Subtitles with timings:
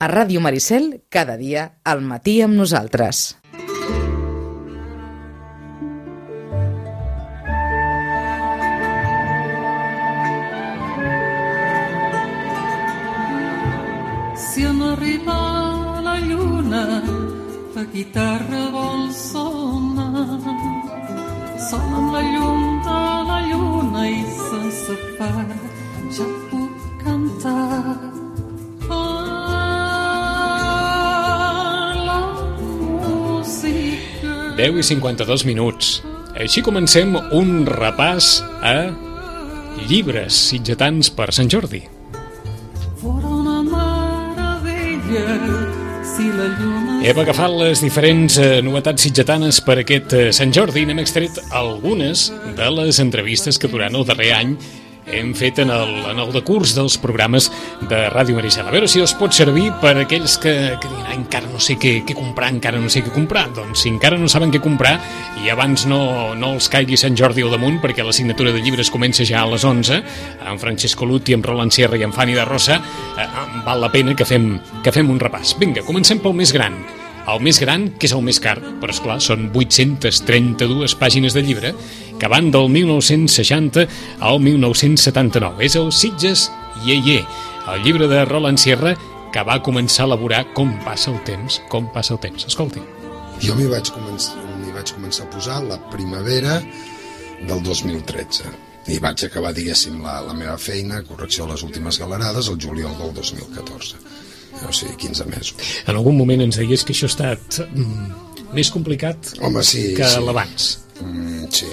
[0.00, 3.34] A Ràdio Maricel, cada dia, al matí amb nosaltres.
[14.38, 16.84] Si en arribar la lluna
[17.74, 20.28] la guitarra vol sonar
[21.70, 23.00] sol amb la llum de
[23.32, 25.48] la lluna i sense par
[26.14, 26.47] ja
[34.68, 36.02] 10 i 52 minuts.
[36.36, 38.90] Així comencem un repàs a
[39.88, 41.80] llibres sitgetans per Sant Jordi.
[43.00, 45.38] fora una meravella
[46.04, 50.82] si la lluna Hem agafat les diferents eh, novetats sitgetanes per aquest eh, Sant Jordi
[50.82, 52.28] i n'hem extret algunes
[52.58, 54.56] de les entrevistes que durant el darrer any
[55.12, 57.50] hem fet en el, en el decurs dels programes
[57.88, 58.66] de Ràdio Maricel.
[58.68, 61.76] A veure si us pot servir per aquells que, que diuen "Ah, encara no sé
[61.80, 63.48] què, què comprar, encara no sé què comprar.
[63.54, 64.98] Doncs si encara no saben què comprar
[65.44, 68.90] i abans no, no els caigui Sant Jordi al damunt perquè la signatura de llibres
[68.90, 70.02] comença ja a les 11
[70.46, 72.78] amb Francesco Lutti, amb Roland Sierra i amb Fanny de Rosa
[73.18, 73.26] eh,
[73.64, 75.56] val la pena que fem, que fem un repàs.
[75.58, 76.76] Vinga, comencem pel més gran.
[77.28, 81.42] El més gran, que és el més car, però és clar, són 832 pàgines de
[81.44, 81.74] llibre
[82.18, 83.84] que van del 1960
[84.24, 85.66] al 1979.
[85.66, 86.48] És el Sitges
[86.86, 87.18] Ye Ye,
[87.68, 88.94] el llibre de Roland Sierra
[89.32, 92.46] que va començar a elaborar com passa el temps, com passa el temps.
[92.48, 92.80] Escolti.
[93.44, 94.38] Jo m'hi vaig, començar,
[94.74, 96.56] vaig començar a posar la primavera
[97.44, 98.54] del 2013
[98.88, 102.96] i vaig acabar, diguéssim, la, la meva feina, correcció de les últimes galerades, el juliol
[102.96, 104.00] del 2014.
[104.66, 105.74] O sigui, 15 mesos.
[105.86, 110.08] En algun moment ens deies que això ha estat mm, més complicat Home, sí, que
[110.08, 110.24] sí.
[110.24, 110.70] l'abans.
[111.02, 111.68] Mm, sí,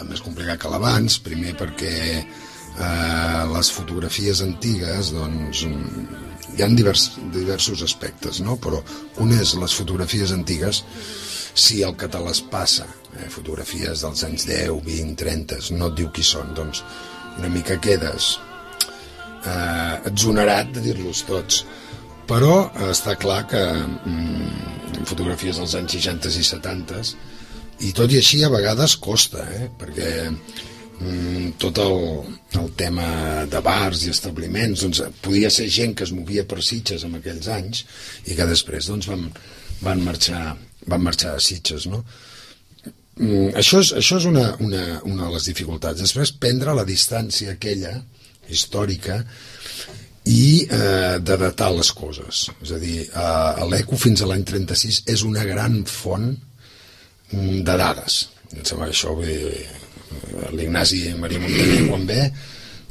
[0.00, 6.20] és més complicat que l'abans, primer perquè eh, les fotografies antigues, doncs, mm,
[6.56, 8.56] hi ha divers, diversos aspectes, no?
[8.62, 8.80] però
[9.22, 10.82] un és les fotografies antigues,
[11.54, 12.86] si el que te les passa,
[13.18, 16.84] eh, fotografies dels anys 10, 20, 30, no et diu qui són, doncs
[17.38, 18.32] una mica quedes
[19.44, 21.64] eh, exonerat de dir-los tots.
[22.30, 27.00] Però eh, està clar que mm, fotografies dels anys 60 i 70
[27.88, 29.66] i tot i així a vegades costa, eh?
[29.80, 31.96] perquè mm, tot el,
[32.60, 33.08] el tema
[33.50, 37.48] de bars i establiments doncs, podia ser gent que es movia per Sitges en aquells
[37.50, 37.84] anys
[38.28, 39.26] i que després doncs, van,
[39.80, 40.44] van, marxar,
[40.86, 41.88] van marxar a Sitges.
[41.90, 42.04] No?
[43.16, 46.04] Mm, això és, això és una, una, una de les dificultats.
[46.04, 47.96] Després, prendre la distància aquella
[48.50, 49.24] històrica
[50.30, 52.46] i eh, de datar les coses.
[52.62, 57.76] És a dir, eh, l'ECO fins a l'any 36 és una gran font mm, de
[57.82, 58.22] dades.
[58.54, 59.66] Em sembla que això, eh,
[60.54, 62.24] l'Ignasi Maria Montaner quan ve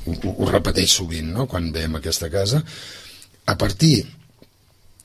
[0.06, 2.62] ho, ho repeteix sovint, no?, quan ve a aquesta casa.
[3.50, 4.04] A partir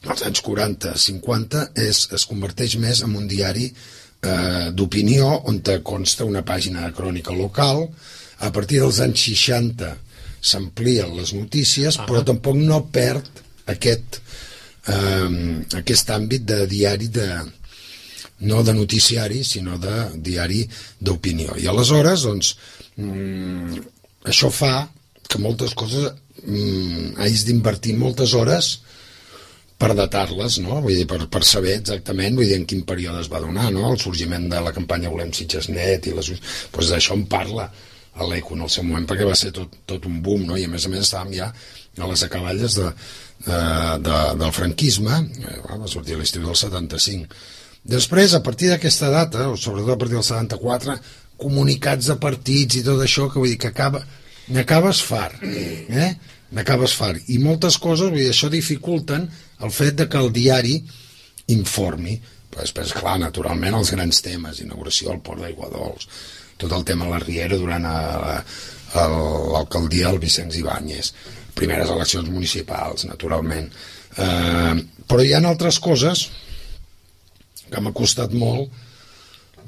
[0.04, 6.26] dels anys 40-50 es, es converteix més en un diari eh, d'opinió on te consta
[6.28, 7.86] una pàgina de crònica local.
[8.44, 9.92] A partir dels anys 60
[10.44, 12.06] s'amplien les notícies, Ah.
[12.06, 13.24] però tampoc no perd
[13.72, 14.20] aquest,
[14.92, 17.28] eh, aquest àmbit de diari de,
[18.40, 20.68] no de noticiari, sinó de diari
[21.00, 21.56] d'opinió.
[21.56, 22.56] I aleshores, doncs,
[22.96, 23.80] mm,
[24.24, 24.88] això fa
[25.28, 26.12] que moltes coses
[26.44, 28.80] mm, hagis d'invertir moltes hores
[29.78, 30.80] per datar-les, no?
[30.84, 33.90] Vull dir, per, per saber exactament vull dir, en quin període es va donar, no?
[33.90, 36.30] El sorgiment de la campanya Volem Sitges Net i les...
[36.70, 37.70] Pues d'això en parla
[38.14, 40.58] a l'ECO en el seu moment perquè va ser tot, tot un boom, no?
[40.58, 41.50] I a més a més estàvem ja
[41.98, 42.88] a les acaballes de,
[43.46, 43.58] de,
[44.02, 47.28] de, del franquisme, eh, va sortir a l'estiu del 75.
[47.84, 50.96] Després, a partir d'aquesta data, o sobretot a partir del 74,
[51.40, 54.00] comunicats de partits i tot això, que vull dir que acaba,
[54.54, 56.14] n'acabes far, eh?
[56.54, 57.12] N'acabes far.
[57.34, 59.26] I moltes coses, vull dir, això dificulten
[59.60, 60.78] el fet de que el diari
[61.52, 62.16] informi.
[62.50, 66.08] Però després, clar, naturalment, els grans temes, inauguració al Port d'Aigua Dols,
[66.58, 68.44] tot el tema de la Riera durant a-
[68.94, 71.12] a l'alcaldia del Vicenç Ibáñez,
[71.54, 73.70] primeres eleccions municipals, naturalment.
[74.16, 74.74] Eh,
[75.08, 76.28] però hi ha altres coses
[77.70, 78.68] que m'ha costat molt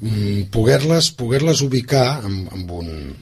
[0.01, 3.17] mm, poder-les poder ubicar amb, amb un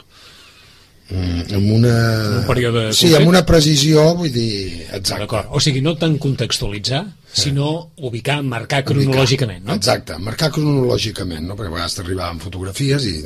[1.11, 1.95] mm, amb una...
[2.43, 3.21] Un període sí, concret?
[3.21, 5.23] amb una precisió, vull dir, exacte.
[5.25, 5.49] D'acord.
[5.57, 7.05] O sigui, no tant contextualitzar,
[7.35, 7.69] sinó
[8.07, 9.75] ubicar, marcar cronològicament, no?
[9.79, 11.57] Exacte, marcar cronològicament, no?
[11.59, 13.17] perquè a vegades t'arribaven fotografies i,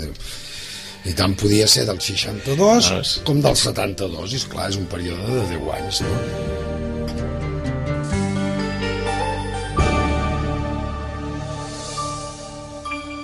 [1.11, 3.21] i tant podia ser del 62 Ah, sí.
[3.29, 6.03] com del 72, i esclar, és un període de 10 anys.
[6.09, 6.17] No?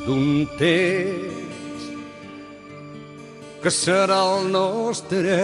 [0.06, 1.84] d'un temps
[3.64, 5.36] que serà el nostre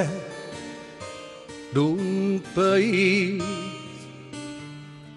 [1.72, 3.40] d'un país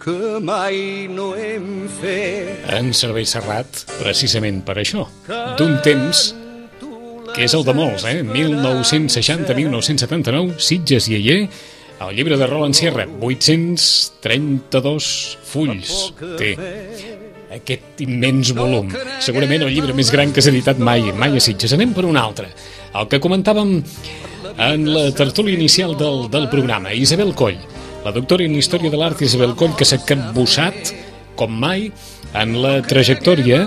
[0.03, 2.65] que mai no hem fet.
[2.75, 5.03] En Servei Serrat, precisament per això,
[5.57, 6.35] d'un temps
[7.33, 8.23] que és el de molts, eh?
[8.27, 11.41] 1960-1979, Sitges i Ayer,
[12.03, 16.57] el llibre de Roland Sierra, 832 fulls té
[17.53, 18.87] aquest immens volum.
[19.23, 21.73] Segurament el llibre més gran que s'ha editat mai, mai a Sitges.
[21.77, 22.47] Anem per un altre.
[22.93, 23.83] El que comentàvem
[24.53, 27.57] en la tertúlia inicial del, del programa, Isabel Coll,
[28.03, 30.91] la doctora en Història de l'Art Isabel Coll, que s'ha capbussat,
[31.39, 31.87] com mai,
[32.35, 33.63] en la trajectòria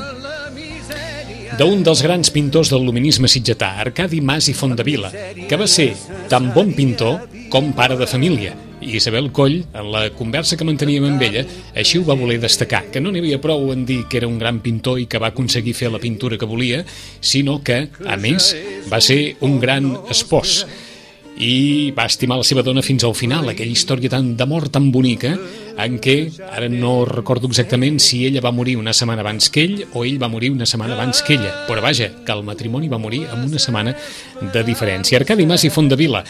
[1.57, 5.09] d'un dels grans pintors del luminisme sitgetà, Arcadi Mas i Fondavila,
[5.49, 5.95] que va ser
[6.29, 8.53] tan bon pintor com pare de família.
[8.85, 12.83] I Isabel Coll, en la conversa que manteníem amb ella, així ho va voler destacar,
[12.93, 15.33] que no n'hi havia prou en dir que era un gran pintor i que va
[15.33, 16.83] aconseguir fer la pintura que volia,
[17.25, 18.53] sinó que, a més,
[18.93, 20.67] va ser un gran espòs
[21.37, 25.35] i va estimar la seva dona fins al final, aquella història tan d'amor tan bonica
[25.77, 26.17] en què,
[26.49, 30.21] ara no recordo exactament si ella va morir una setmana abans que ell o ell
[30.23, 33.45] va morir una setmana abans que ella, però vaja, que el matrimoni va morir amb
[33.51, 33.93] una setmana
[34.41, 35.21] de diferència.
[35.21, 36.25] Arcadi Mas i Fondavila,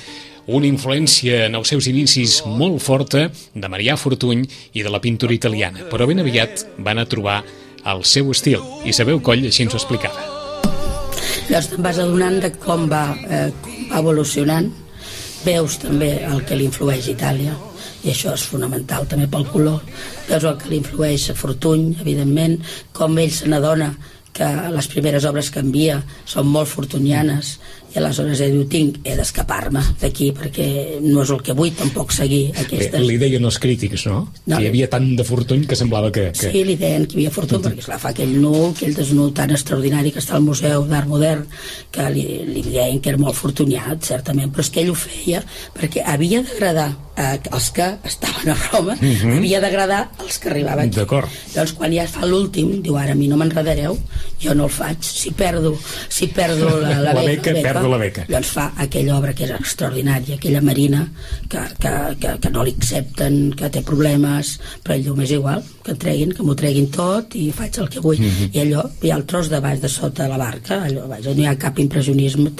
[0.46, 4.42] una influència en els seus inicis molt forta de Marià Fortuny
[4.74, 7.42] i de la pintura italiana, però ben aviat van a trobar
[7.86, 8.62] el seu estil.
[8.86, 10.34] I sabeu Coll així ens ho explicava.
[11.46, 14.72] Llavors te'n vas adonant de com va, eh, com va evolucionant
[15.46, 17.54] veus també el que li influeix Itàlia
[18.04, 19.80] i això és fonamental també pel color
[20.28, 22.58] veus el que li influeix a Fortuny evidentment,
[22.96, 23.92] com ell se n'adona
[24.36, 27.56] que les primeres obres que envia són molt fortunianes
[27.94, 30.66] i aleshores ell diu, tinc, he d'escapar-me d'aquí perquè
[31.04, 33.00] no és el que vull tampoc seguir aquestes...
[33.06, 34.26] Li deien els crítics, no?
[34.44, 36.28] no que hi havia tant de fortuny que semblava que...
[36.36, 36.52] que...
[36.52, 39.54] Sí, li deien que hi havia fortuny perquè esclar, fa aquell nu, aquell desnu tan
[39.56, 41.46] extraordinari que està al Museu d'Art Modern
[41.94, 45.44] que li, li deien que era molt fortuniat, certament, però és que ell ho feia
[45.78, 49.36] perquè havia d'agradar eh, els que estaven a Roma, uh -huh.
[49.38, 50.96] havia d'agradar els que arribaven aquí.
[51.54, 53.98] Doncs quan ja fa l'últim, diu, ara a mi no m'enredareu,
[54.42, 55.78] jo no el faig, si perdo,
[56.08, 58.24] si perdo la, la, la beca, beca, perdo la beca.
[58.28, 61.08] Llavors fa aquella obra que és extraordinària, aquella marina,
[61.48, 65.62] que, que, que, que no li accepten, que té problemes, però ell diu, m'és igual,
[65.86, 68.18] que treguin, que m'ho treguin tot i faig el que vull.
[68.18, 68.48] Uh -huh.
[68.52, 71.34] I allò, hi ha el tros de baix de sota de la barca, allò, vaja,
[71.34, 72.50] no hi ha cap impressionisme,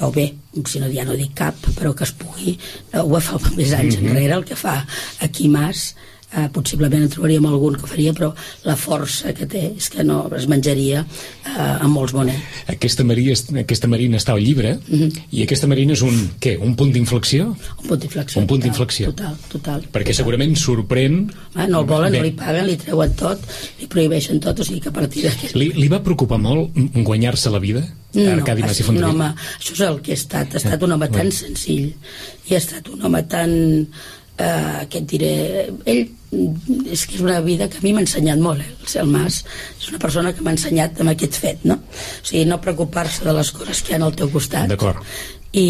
[0.00, 0.34] o bé,
[0.66, 2.58] si no ja no dic cap, però que es pugui,
[2.92, 4.08] ho va fa més anys uh -huh.
[4.08, 4.86] enrere, el que fa
[5.20, 5.94] aquí Mas,
[6.36, 8.32] eh, possiblement en trobaríem algun que faria, però
[8.66, 12.62] la força que té és que no es menjaria eh, amb molts monets.
[12.72, 15.10] Aquesta, Maria, aquesta marina està al llibre, uh -huh.
[15.30, 17.48] i aquesta marina és un, què, un punt d'inflexió?
[17.82, 18.40] Un punt d'inflexió.
[18.40, 19.12] Un punt d'inflexió.
[19.12, 19.84] Total, total.
[19.92, 21.30] Perquè segurament sorprèn...
[21.54, 22.18] Ah, no el volen, Bé.
[22.18, 23.40] no li paguen, li treuen tot,
[23.80, 25.54] li prohibeixen tot, o sigui que a partir d'aquest...
[25.54, 27.82] Li, li va preocupar molt guanyar-se la vida?
[28.16, 30.92] No, Arcadi Mas i un home, això és el que ha estat, ha estat un
[30.92, 31.92] home tan senzill
[32.48, 33.50] i ha estat un home tan
[34.38, 35.32] eh, què et diré
[35.84, 36.04] ell
[36.90, 38.68] és que és una vida que a mi m'ha ensenyat molt eh?
[38.68, 39.42] el Cel Mas
[39.78, 41.78] és una persona que m'ha ensenyat amb aquest fet no?
[41.78, 44.72] o sigui, no preocupar-se de les coses que hi ha al teu costat
[45.52, 45.68] i,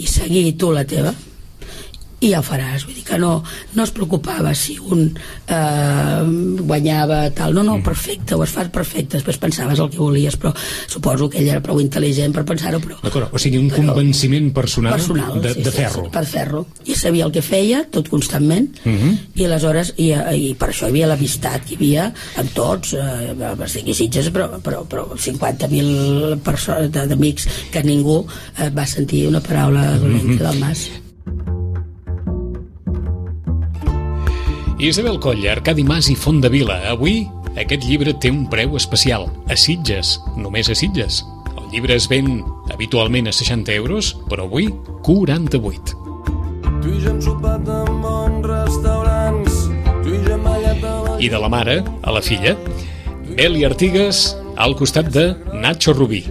[0.00, 1.12] i seguir tu la teva
[2.24, 3.42] i ja ho faràs, vull dir que no,
[3.76, 6.22] no es preocupava si un eh,
[6.64, 10.54] guanyava tal, no, no, perfecte ho has fet perfecte, després pensaves el que volies però
[10.56, 12.96] suposo que ell era prou intel·ligent per pensar-ho però...
[13.04, 16.06] D'acord, o sigui un però, convenciment personal, personal de, sí, de ferro.
[16.06, 19.14] sí, sí, per ferro, i sabia el que feia tot constantment, mm -hmm.
[19.36, 20.10] i aleshores i,
[20.48, 24.48] i per això hi havia l'amistat que hi havia amb tots, eh, estigui Sitges però,
[24.62, 28.24] però, però 50.000 persones d'amics que ningú
[28.58, 30.38] eh, va sentir una paraula dolenta mm -hmm.
[30.38, 31.05] del Mas
[34.78, 36.76] Isabel Colla, Arcadi Mas i Font de Vila.
[36.90, 37.22] Avui
[37.56, 39.24] aquest llibre té un preu especial.
[39.48, 41.22] A Sitges, només a Sitges.
[41.56, 42.42] El llibre es ven
[42.74, 44.68] habitualment a 60 euros, però avui
[45.06, 45.96] 48.
[46.84, 49.62] Tu i jo hem sopat en bons restaurants,
[50.04, 52.52] tu i jo hem ballat I de la mare a la filla,
[53.32, 56.26] Beli Artigas al costat de Nacho Rubí.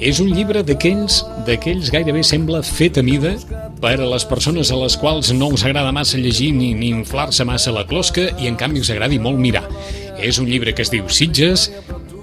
[0.00, 3.34] És un llibre d'aquells d'aquells gairebé sembla fet a mida
[3.82, 7.44] per a les persones a les quals no us agrada massa llegir ni, ni inflar-se
[7.44, 9.66] massa la closca i en canvi us agradi molt mirar.
[10.16, 11.66] És un llibre que es diu Sitges,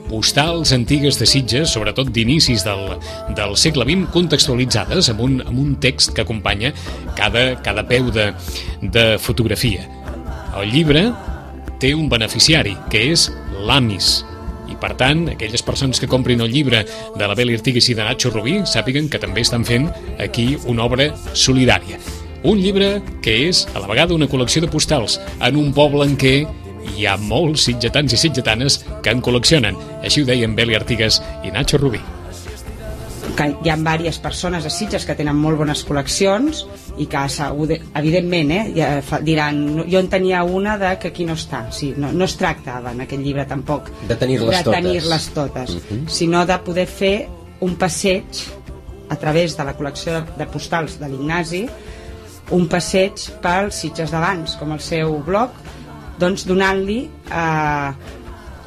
[0.07, 2.95] postals antigues de Sitges, sobretot d'inicis del,
[3.37, 6.73] del segle XX, contextualitzades amb un, amb un text que acompanya
[7.19, 8.31] cada, cada peu de,
[8.81, 9.85] de fotografia.
[10.57, 11.11] El llibre
[11.77, 13.27] té un beneficiari, que és
[13.69, 14.23] l'Amis,
[14.81, 16.83] per tant, aquelles persones que comprin el llibre
[17.15, 20.85] de la Beli Artigues i de Nacho Rubí sàpiguen que també estan fent aquí una
[20.85, 21.99] obra solidària.
[22.47, 26.15] Un llibre que és a la vegada una col·lecció de postals en un poble en
[26.19, 26.35] què
[26.95, 29.79] hi ha molts sitgetans i sitgetanes que en col·leccionen.
[30.03, 32.01] Així ho deien Beli Artigues i Nacho Rubí.
[33.35, 36.63] Que hi ha diverses persones a Sitges que tenen molt bones col·leccions
[36.97, 37.17] i que
[37.95, 41.65] evidentment eh, ja fa- diran, no- jo en tenia una de que aquí no està
[41.71, 44.81] sí, no, no es tractava en aquest llibre tampoc De tenir-les de totes.
[44.81, 46.07] tenir-les totes Mhm.
[46.07, 47.27] sinó de poder fer
[47.59, 48.25] un passeig
[49.09, 51.67] a través de la col·lecció de, de postals de l'Ignasi
[52.51, 55.49] un passeig pels Sitges d'abans com el seu blog
[56.19, 57.91] doncs donant-li eh,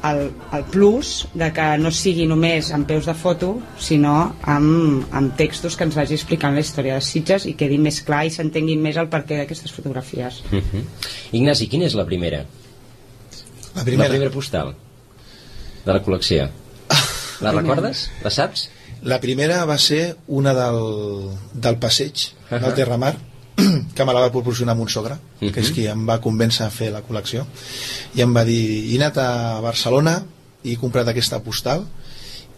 [0.03, 5.35] el, el plus de que no sigui només amb peus de foto sinó amb, amb
[5.37, 8.81] textos que ens vagi explicant la història de Sitges i quedi més clar i s'entenguin
[8.81, 10.85] més el perquè d'aquestes fotografies Mhm.
[11.31, 12.45] Ignasi, quina és la primera?
[13.75, 14.03] La primera.
[14.03, 14.73] La primera postal
[15.85, 16.49] de la col·lecció.
[17.41, 17.61] La primera.
[17.61, 18.09] recordes?
[18.23, 18.69] La saps?
[19.03, 22.59] La primera va ser una del, del passeig uh -huh.
[22.59, 23.15] del Terramar
[23.95, 25.51] que me la va proporcionar mon sogre uh -huh.
[25.51, 27.45] que és qui em va convèncer a fer la col·lecció
[28.15, 30.23] i em va dir he anat a Barcelona
[30.63, 31.85] i he comprat aquesta postal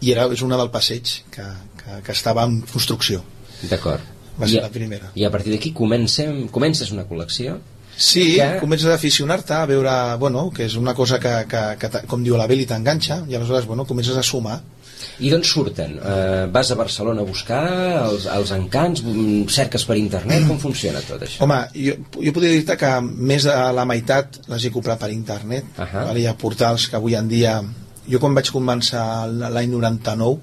[0.00, 1.46] i era, és una del passeig que,
[1.80, 3.22] que, que estava en construcció
[3.62, 4.00] D'acord.
[4.40, 7.60] va ser I, la primera I a partir d'aquí comencem, comences una col·lecció
[7.96, 8.58] Sí, que...
[8.60, 12.36] comences a aficionar-te a veure, bueno, que és una cosa que, que, que com diu
[12.36, 14.62] la Beli, t'enganxa i aleshores, bueno, comences a sumar
[15.24, 15.98] I d'on surten?
[15.98, 17.62] Uh, vas a Barcelona a buscar
[18.04, 19.04] els, els encants?
[19.04, 20.46] mm, Cerques per internet?
[20.48, 21.42] Com funciona tot això?
[21.44, 25.64] Home, jo, jo podria dir-te que més de la meitat les he comprat per internet.
[25.76, 26.06] Uh -huh.
[26.08, 26.20] vale?
[26.20, 27.62] Hi ha portals que avui en dia...
[28.04, 30.38] Jo quan vaig començar l'any 99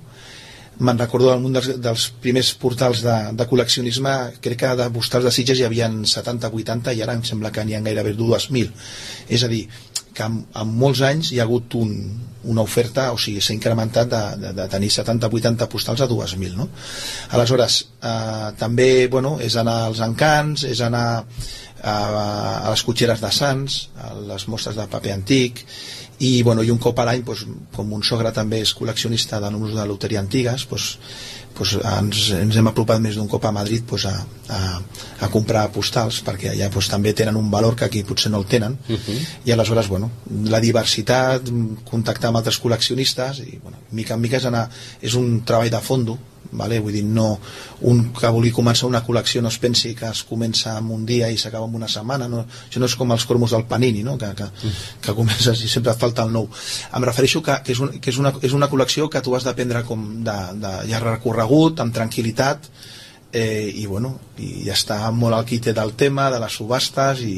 [0.81, 5.31] me'n recordo un dels, dels primers portals de, de col·leccionisme crec que de postals de
[5.31, 8.71] Sitges hi havia 70-80 i ara em sembla que n'hi ha gairebé 2.000
[9.29, 9.67] és a dir,
[10.13, 11.93] que en, en molts anys hi ha hagut un,
[12.51, 16.67] una oferta, o sigui, s'ha incrementat de, de, de tenir 70-80 postals a 2.000, no?
[17.37, 23.31] Aleshores, eh, també, bueno, és anar als encants, és anar a, a les cotxeres de
[23.33, 25.65] Sants, a les mostres de paper antic,
[26.21, 29.49] i, bueno, i un cop a l'any, doncs, com un sogre també és col·leccionista de
[29.53, 30.91] números de loteria antigues, doncs,
[31.57, 34.15] doncs ens, ens hem apropat més d'un cop a Madrid doncs, a,
[34.55, 34.79] a,
[35.25, 38.47] a comprar postals perquè allà doncs, també tenen un valor que aquí potser no el
[38.47, 39.19] tenen Uh -huh.
[39.45, 40.09] i aleshores bueno,
[40.45, 41.41] la diversitat
[41.89, 44.69] contactar amb altres col·leccionistes i bueno, mica en mica és, anar,
[45.01, 46.17] és un treball de fondo
[46.51, 46.79] vale?
[46.79, 47.39] vull dir, no,
[47.89, 51.29] un que vulgui començar una col·lecció no es pensi que es comença en un dia
[51.31, 52.45] i s'acaba en una setmana no?
[52.67, 54.17] això no és com els cromos del Panini no?
[54.21, 54.49] que, que,
[55.01, 58.13] que comences i sempre et falta el nou em refereixo que, que, és, un, que
[58.13, 61.79] és, una, és una col·lecció que tu has de prendre com de, de ja recorregut,
[61.83, 62.71] amb tranquil·litat
[63.33, 67.35] eh, i bueno, i ja està molt al quite del tema, de les subhastes i,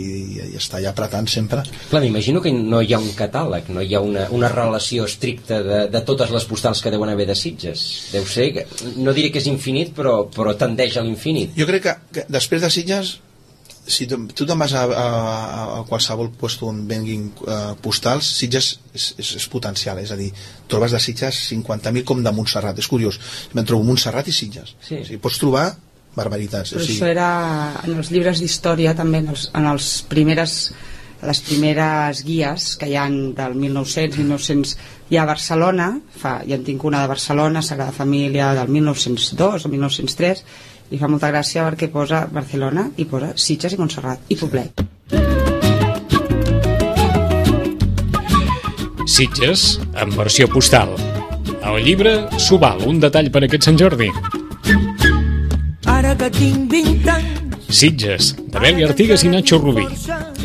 [0.53, 3.93] i està ja apretant sempre Clar, m'imagino que no hi ha un catàleg, no hi
[3.95, 7.83] ha una, una relació estricta de, de totes les postals que deuen haver de Sitges.
[8.13, 8.65] Deu ser,
[8.97, 11.53] no diré que és infinit, però, però tendeix a l'infinit.
[11.57, 13.17] Jo crec que, que després de Sitges
[13.85, 15.07] si tu, te'n vas a, a,
[15.79, 20.29] a qualsevol lloc on venguin uh, postals, Sitges és, és, és potencial, és a dir,
[20.71, 23.19] trobes de Sitges 50.000 com de Montserrat, és curiós.
[23.53, 24.75] Me'n trobo Montserrat i Sitges.
[24.79, 25.01] Sí.
[25.01, 25.67] o sigui, pots trobar
[26.13, 27.29] barbaritats Però o sigui, això era
[27.83, 30.59] en els llibres d'història també, en els, en els primeres
[31.23, 34.73] les primeres guies que hi han del 1900, 1900
[35.09, 35.87] hi ha a Barcelona,
[36.19, 40.43] fa, ja en tinc una de Barcelona, Sagrada Família del 1902 o 1903
[40.91, 44.83] i fa molta gràcia perquè posa Barcelona i posa Sitges i Montserrat i Poblet
[49.13, 50.95] Sitges, en versió postal.
[51.61, 54.07] El llibre s'ho val, un detall per aquest Sant Jordi.
[55.93, 57.42] Ara que tinc 20 anys
[57.73, 59.87] Sitges, de Beli Artigas i Nacho Rubí.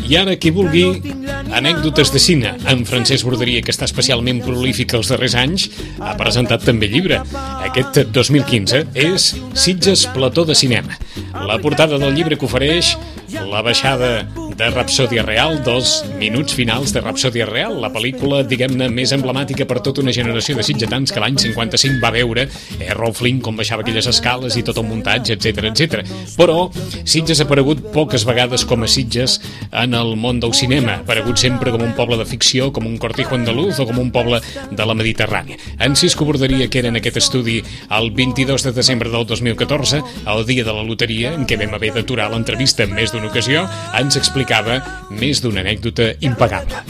[0.09, 1.13] I ara, qui vulgui,
[1.53, 2.55] anècdotes de cine.
[2.71, 5.67] En Francesc Borderia, que està especialment prolífic els darrers anys,
[6.01, 7.21] ha presentat també llibre.
[7.69, 10.97] Aquest 2015 és Sitges Plató de Cinema.
[11.45, 12.95] La portada del llibre que ofereix
[13.37, 14.25] la baixada
[14.59, 19.77] de Rapsòdia Real, dos minuts finals de Rapsòdia Real, la pel·lícula, diguem-ne, més emblemàtica per
[19.85, 22.43] tota una generació de sitgetans que l'any 55 va veure
[22.83, 26.03] Errol Flynn com baixava aquelles escales i tot el muntatge, etc etc.
[26.35, 26.65] Però
[27.07, 29.37] Sitges ha aparegut poques vegades com a Sitges
[29.71, 32.99] en el món del cinema, ha aparegut sempre com un poble de ficció, com un
[32.99, 34.41] cortijo andaluz o com un poble
[34.75, 35.55] de la Mediterrània.
[35.79, 37.61] En Cisco Borderia, que era en aquest estudi
[37.95, 40.03] el 22 de desembre del 2014,
[40.35, 43.63] el dia de la loteria, en què vam haver d'aturar l'entrevista en més d'una ocasió,
[43.95, 44.19] ens
[44.49, 44.81] explicava
[45.13, 46.81] més d'una anècdota impagable.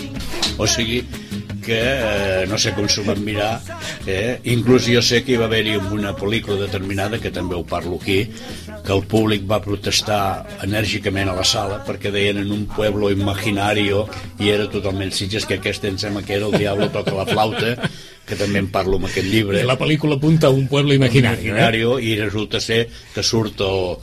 [0.60, 1.04] O sigui
[1.66, 3.60] que eh, no sé com s'ho van mirar
[4.08, 4.39] eh?
[4.48, 8.24] inclús jo sé que hi va haver-hi una pel·lícula determinada que també ho parlo aquí
[8.86, 14.08] que el públic va protestar enèrgicament a la sala perquè deien en un pueblo imaginario
[14.39, 17.75] i era totalment Sitges que aquest em sembla que era el Diablo toca la flauta
[18.25, 21.44] que també en parlo en aquest llibre La pel·lícula apunta a un poble imaginari.
[21.44, 23.98] imaginario i resulta ser que surt el,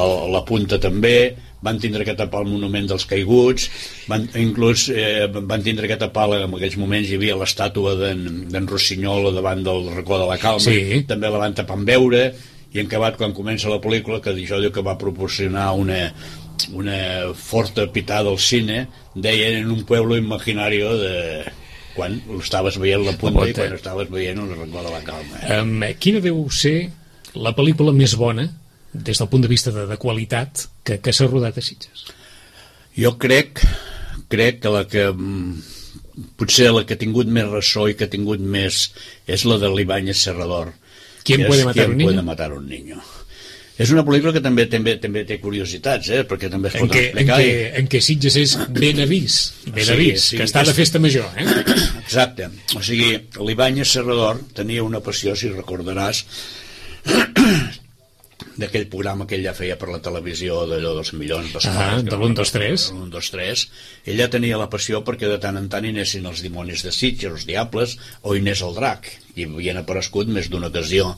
[0.00, 3.68] el, la punta també van tindre que tapar el monument dels caiguts,
[4.10, 9.30] van, inclús eh, van tindre que tapar, en aquells moments hi havia l'estàtua d'en Rossinyol
[9.34, 11.04] davant del racó de la Calma, Sí.
[11.08, 12.32] també la van tapar amb veure,
[12.72, 16.12] i en acabat quan comença la pel·lícula, que això diu que va proporcionar una,
[16.72, 21.44] una forta pitada al cine, deien en un pueblo imaginario de
[21.94, 23.66] quan estaves veient la punta i punta.
[23.66, 25.60] quan estaves veient el racó de la Calma.
[25.60, 26.90] Um, quina deu ser
[27.34, 28.48] la pel·lícula més bona
[28.92, 32.04] des del punt de vista de, de qualitat que, que s'ha rodat a Sitges?
[32.98, 33.62] Jo crec,
[34.28, 35.62] crec que la que mm,
[36.36, 38.90] potser la que ha tingut més ressò i que ha tingut més
[39.26, 40.74] és la de l'Ibáñez Serrador.
[41.24, 42.08] ¿Quién puede matar ¿Quién un niño?
[42.10, 43.00] puede matar un niño?
[43.80, 46.20] És una pel·lícula que també també també té curiositats, eh?
[46.28, 47.38] perquè també es En pot en, explicar.
[47.40, 49.38] què, en què Sitges és ben avís,
[49.72, 51.46] ben Sí, avís, sí, que està de és- festa major, eh?
[52.04, 52.50] Exacte.
[52.76, 56.20] O sigui, l'Ibáñez Serrador tenia una passió, si recordaràs,
[58.56, 62.16] d'aquell programa que ell ja feia per la televisió d'allò dels milions de Ah, de
[62.16, 62.86] l'1, 2, 3.
[62.90, 63.64] de l'1, 2, 3
[64.12, 67.32] ella tenia la passió perquè de tant en tant hi anessin els dimonis de Sitges,
[67.32, 71.14] els diables o hi anés el drac i havien aparegut més d'una ocasió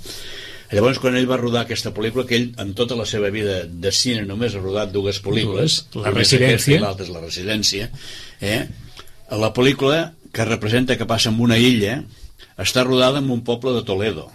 [0.74, 3.90] Llavors, quan ell va rodar aquesta pel·lícula, que ell, en tota la seva vida de
[3.92, 6.06] cine, només ha rodat dues pel·lícules, Dues.
[6.06, 6.78] La Residència.
[6.78, 7.90] i l'altra és La Residència,
[8.40, 8.66] eh?
[9.30, 12.00] la pel·lícula que representa que passa en una illa
[12.58, 14.30] està rodada en un poble de Toledo.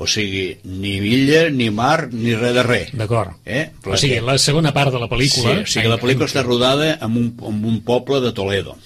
[0.00, 2.92] O sigui, ni illa, ni mar, ni res de res.
[2.96, 3.34] D'acord.
[3.44, 3.66] Eh?
[3.84, 5.58] O sigui, la segona part de la pel·lícula...
[5.58, 8.78] Sí, o sigui, la pel·lícula està rodada en un, en un poble de Toledo.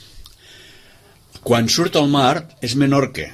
[1.47, 3.29] Quan surt al mar és Menorca.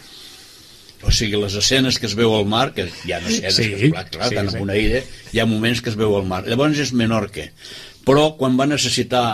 [1.09, 3.89] O sigui, les escenes que es veu al mar, que hi ha escenes Sí, que,
[3.95, 4.59] clar, clar sí, tant sí.
[4.59, 5.01] en una illa,
[5.33, 6.43] hi ha moments que es veu al mar.
[6.51, 7.47] Llavors és Menorca.
[8.05, 9.25] Però quan va necessitar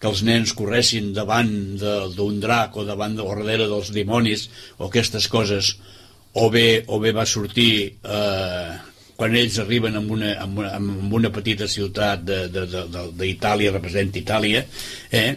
[0.00, 4.48] que els nens corressin davant d'un drac o davant de, o darrere dels dimonis
[4.78, 5.76] o aquestes coses,
[6.34, 8.72] o bé, o bé va sortir eh,
[9.16, 13.10] quan ells arriben en una, en una, en una petita ciutat de- de- de- de-
[13.18, 14.64] d'Itàlia, representa Itàlia,
[15.10, 15.36] eh,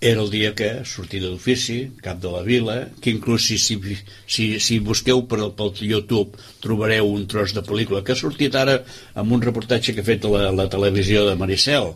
[0.00, 3.78] era el dia que sortia d'ofici, cap de la vila, que inclús si, si,
[4.30, 8.76] si, si busqueu per, pel YouTube trobareu un tros de pel·lícula que ha sortit ara
[9.18, 11.94] amb un reportatge que ha fet la, la televisió de Maricel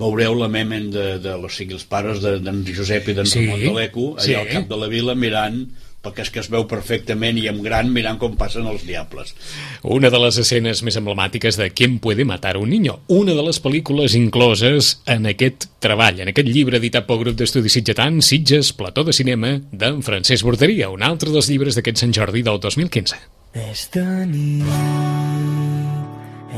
[0.00, 3.44] veureu la memen de, de, o sigui, els pares de- d'en Josep i d'en Sí,
[3.44, 4.34] Ramon de l'Eco allà sí.
[4.40, 5.60] al cap de la vila mirant
[6.04, 9.34] perquè és que es veu perfectament i en gran mirant com passen els diables
[9.82, 13.00] Una de les escenes més emblemàtiques de ¿Quién puede matar un niño?
[13.08, 17.72] Una de les pel·lícules incloses en aquest treball, en aquest llibre editat pel grup d'estudis
[17.76, 22.42] sitgetans, Sitges, Plató de Cinema, d'en Francesc Borderia, un altre dels llibres d'aquest Sant Jordi
[22.46, 23.16] del 2015.
[23.54, 24.64] És de nit,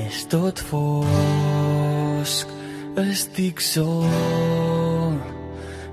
[0.07, 2.47] és tot fosc,
[2.97, 5.19] estic sol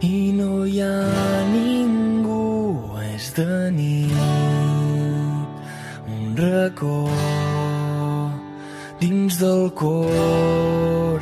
[0.03, 1.72] i no hi ha és
[3.35, 4.11] de nit,
[6.07, 7.09] un racó
[8.99, 11.21] dins del cor,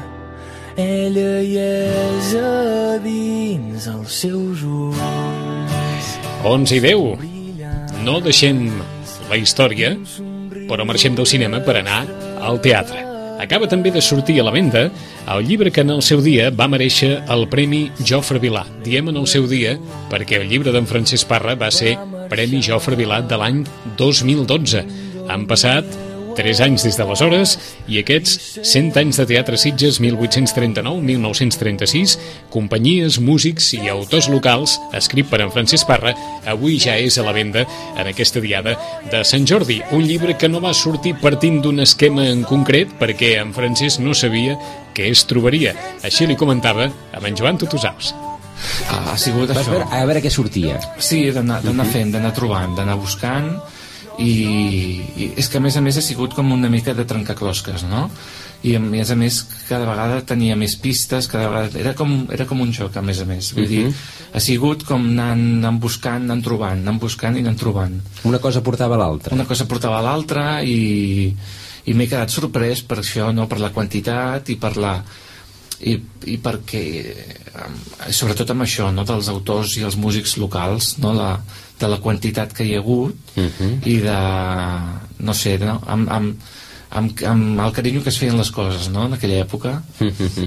[0.78, 6.12] ella hi és a dins els seus ulls.
[6.43, 7.30] 11 i 10.
[8.06, 8.65] No deixem
[9.30, 9.93] la història,
[10.67, 12.04] però marxem del cinema per anar
[12.41, 13.11] al teatre.
[13.41, 14.84] Acaba també de sortir a la venda
[15.34, 18.62] el llibre que en el seu dia va mereixer el Premi Jofre Vilà.
[18.86, 19.73] Diem en el seu dia
[20.12, 21.95] perquè el llibre d'en Francesc Parra va ser
[22.30, 23.63] Premi Jofre Vilà de l'any
[23.97, 24.86] 2012.
[25.34, 25.89] Han passat
[26.37, 27.49] 3 anys des d'aleshores
[27.91, 32.17] i aquests 100 anys de teatre Sitges 1839-1936
[32.53, 36.13] companyies, músics i autors locals escrit per en Francesc Parra
[36.49, 37.61] avui ja és a la venda
[37.97, 38.73] en aquesta diada
[39.11, 43.29] de Sant Jordi un llibre que no va sortir partint d'un esquema en concret perquè
[43.41, 44.57] en Francesc no sabia
[44.95, 45.73] què es trobaria.
[46.03, 48.13] Així li comentava amb en Joan Tutusaus
[48.89, 49.73] ha, ha sigut Vas això.
[49.73, 50.79] veure, a veure què sortia.
[51.01, 53.53] Sí, d'anar d'anar fent, d'anar trobant, d'anar buscant
[54.19, 54.32] i,
[55.15, 58.08] i és que a més a més ha sigut com una mica de trencaclosques, no?
[58.67, 62.45] I a més a més cada vegada tenia més pistes, cada vegada era com, era
[62.50, 63.88] com un joc a més a més, vull dir,
[64.34, 67.97] ha sigut com anant, anant buscant, anant trobant, anant buscant i anant trobant.
[68.30, 69.34] Una cosa portava a l'altra.
[69.38, 71.32] Una cosa portava a l'altra i,
[71.88, 73.50] i m'he quedat sorprès per això, no?
[73.50, 74.95] per la quantitat i per la
[75.82, 75.95] i,
[76.30, 79.06] i perquè eh, sobretot amb això no?
[79.08, 81.15] dels autors i els músics locals no?
[81.17, 81.32] la,
[81.81, 83.87] de la quantitat que hi ha hagut Uh -huh.
[83.87, 84.17] i de
[85.19, 85.81] no sé, no?
[85.87, 86.39] Amb, amb,
[86.89, 89.05] amb, amb el carinyo que es feien les coses no?
[89.05, 89.81] en aquella època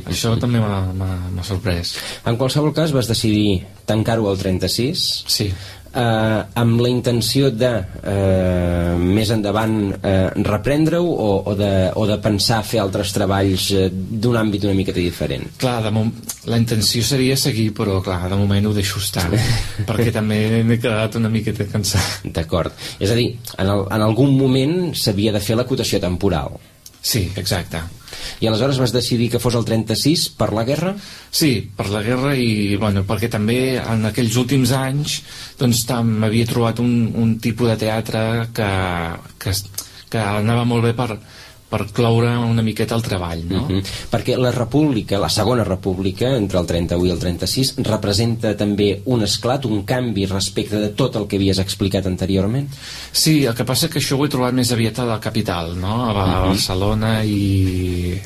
[0.07, 1.95] això també m'ha sorprès
[2.27, 5.53] En qualsevol cas vas decidir tancar-ho al 36 sí.
[5.95, 12.19] Eh, amb la intenció de eh, més endavant eh, reprendre-ho o, o, de, o de
[12.23, 16.13] pensar fer altres treballs eh, d'un àmbit una mica diferent Clar, de mom
[16.51, 19.27] la intenció seria seguir, però clar, de moment ho deixo estar,
[19.89, 22.27] perquè també m'he quedat una miqueta cansat.
[22.37, 22.75] D'acord.
[23.01, 26.59] És a dir, en, el, en algun moment s'havia de fer l'acotació temporal.
[27.05, 27.81] Sí, exacte.
[28.41, 30.95] I aleshores vas decidir que fos el 36 per la guerra?
[31.31, 35.21] Sí, per la guerra i bueno, perquè també en aquells últims anys
[35.61, 38.71] doncs m'havia trobat un, un tipus de teatre que,
[39.39, 39.57] que,
[40.11, 41.19] que anava molt bé per,
[41.75, 43.65] per cloure una miqueta el treball, no?
[43.65, 43.83] Uh -huh.
[44.11, 49.23] Perquè la república, la segona república, entre el 31 i el 36, representa també un
[49.23, 52.69] esclat, un canvi respecte de tot el que havies explicat anteriorment?
[53.13, 56.05] Sí, el que passa que això ho he trobat més aviat a la capital, no?
[56.05, 56.49] A, uh -huh.
[56.49, 58.21] Barcelona i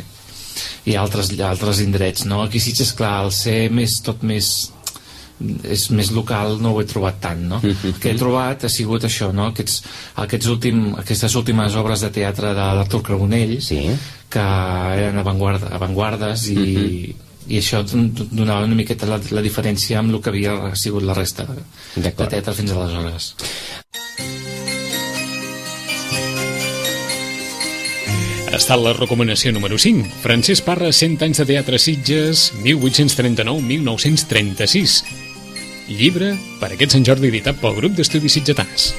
[0.84, 2.42] i altres, altres indrets, no?
[2.42, 4.72] Aquí Sitges, clar, al ser més, tot més
[5.38, 7.60] és més local no ho he trobat tant no?
[7.62, 7.94] Mm -hmm.
[7.94, 9.46] el que he trobat ha sigut això no?
[9.46, 9.82] aquests,
[10.14, 13.90] aquests últim, aquestes últimes obres de teatre de l'Artur Carbonell sí.
[14.28, 17.14] que eren avantguarda, avantguardes i, mm -hmm.
[17.48, 17.84] i això
[18.30, 21.46] donava una miqueta la, la diferència amb el que havia sigut la resta
[21.94, 23.34] de teatre fins aleshores
[28.48, 30.04] Ha estat la recomanació número 5.
[30.22, 35.27] Francesc Parra, 100 anys de teatre Sitges, 1839-1936
[35.88, 38.92] llibre per aquest Sant Jordi editat pel grup d'estudis sitgetans.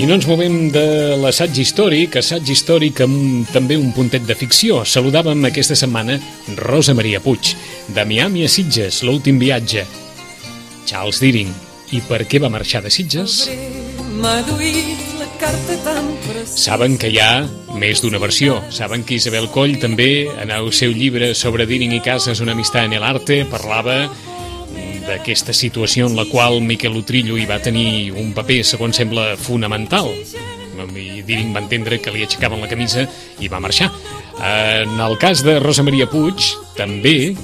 [0.00, 0.82] I no ens movem de
[1.20, 4.78] l'assaig històric, assaig històric amb també un puntet de ficció.
[4.88, 6.16] Saludàvem aquesta setmana
[6.56, 7.52] Rosa Maria Puig,
[7.92, 9.84] de Miami a Sitges, l'últim viatge.
[10.88, 11.52] Charles Deering,
[11.92, 13.42] i per què va marxar de Sitges?
[16.56, 17.30] Saben que hi ha
[17.78, 18.58] més d'una versió.
[18.70, 22.88] Saben que Isabel Coll també, en el seu llibre sobre Dining i Casas, una amistat
[22.88, 24.02] en el arte, parlava
[25.06, 30.10] d'aquesta situació en la qual Miquel Utrillo hi va tenir un paper, segons sembla, fonamental.
[30.80, 33.04] I Diring va entendre que li aixecaven la camisa
[33.40, 33.90] i va marxar.
[34.40, 36.46] En el cas de Rosa Maria Puig,
[36.78, 37.34] també,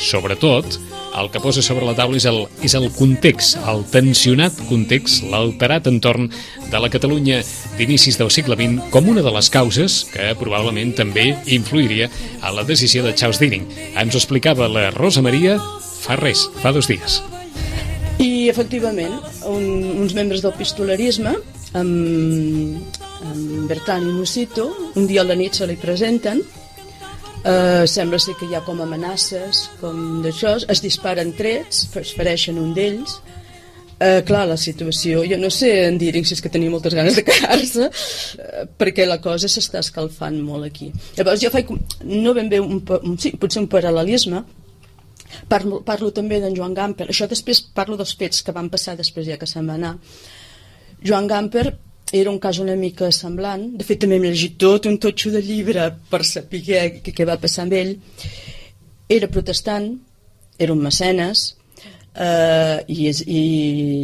[0.00, 0.78] sobretot,
[1.20, 5.88] el que posa sobre la taula és el, és el context, el tensionat context, l'alterat
[5.90, 6.28] entorn
[6.68, 7.40] de la Catalunya
[7.78, 12.10] d'inicis del segle XX com una de les causes que probablement també influiria
[12.42, 13.66] a la decisió de Charles Deering.
[13.94, 15.58] Ens ho explicava la Rosa Maria
[15.98, 17.20] fa res, fa dos dies.
[18.18, 19.14] I, efectivament,
[19.46, 19.66] un,
[20.02, 21.36] uns membres del pistolerisme,
[21.78, 22.96] amb,
[23.28, 26.42] amb Bertran i Musito, un dia a la nit se li presenten
[27.38, 32.58] Uh, sembla ser que hi ha com amenaces, com d'això, es disparen trets, es fereixen
[32.58, 33.20] un d'ells.
[33.98, 37.16] Uh, clar, la situació, jo no sé en dir si és que tenia moltes ganes
[37.18, 40.90] de quedar-se, uh, perquè la cosa s'està escalfant molt aquí.
[41.16, 41.70] Llavors jo faig,
[42.06, 44.44] no ben bé, un, un, sí, potser un paral·lelisme,
[45.50, 49.26] parlo, parlo també d'en Joan Gamper, això després parlo dels fets que van passar després
[49.30, 49.96] ja que se'n va anar.
[51.02, 51.68] Joan Gamper
[52.12, 53.64] era un cas una mica semblant.
[53.78, 57.38] De fet també hem llegit tot un totxo de llibre per saber què, què va
[57.40, 57.96] passar amb ell.
[59.08, 59.92] Era protestant
[60.58, 61.54] era un mecenes
[62.14, 63.42] eh, i, i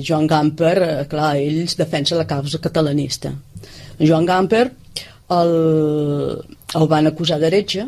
[0.06, 3.32] Joan Gamper eh, clar, ells defensa la causa catalanista.
[3.98, 4.64] Joan Gamper
[5.34, 5.54] el,
[6.78, 7.82] el van acusar d'heretge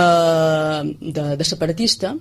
[0.00, 0.80] eh,
[1.18, 2.14] de, de separatista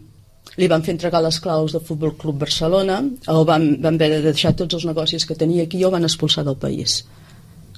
[0.59, 2.99] li van fer entregar les claus del Futbol Club Barcelona,
[3.33, 6.07] el van, van haver de deixar tots els negocis que tenia aquí i el van
[6.07, 7.01] expulsar del país.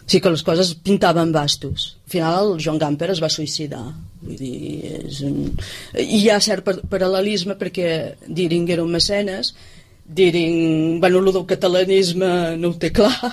[0.03, 1.93] O sigui que les coses pintaven bastos.
[2.03, 3.83] Al final el Joan Gamper es va suïcidar.
[4.23, 4.57] Vull dir,
[4.99, 5.53] és un...
[5.99, 7.87] I hi ha cert paral·lelisme perquè
[8.27, 9.53] Diring era un mecenes,
[10.03, 13.31] Diring, bueno, el del catalanisme no ho té clar,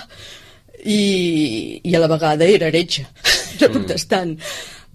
[0.85, 3.03] i, i a la vegada era heretge,
[3.59, 4.37] era mm.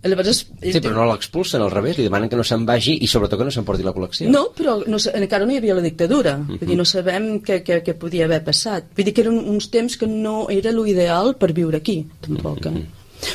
[0.09, 3.41] Llavors, sí, però no l'expulsen, al revés, li demanen que no se'n vagi i sobretot
[3.41, 4.29] que no s'emporti la col·lecció.
[4.33, 6.59] No, però no, encara no hi havia la dictadura, uh -huh.
[6.59, 8.93] vull dir, no sabem què, què, què podia haver passat.
[8.97, 12.67] Vull dir que eren uns temps que no era l'ideal per viure aquí, tampoc.
[12.67, 12.87] Uh -huh.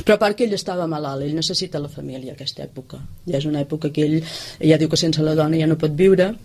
[0.05, 2.99] Però a part que ell estava malalt, ell necessita la família aquesta època.
[3.27, 4.23] Ja és una època que ell
[4.59, 6.35] ja diu que sense la dona ja no pot viure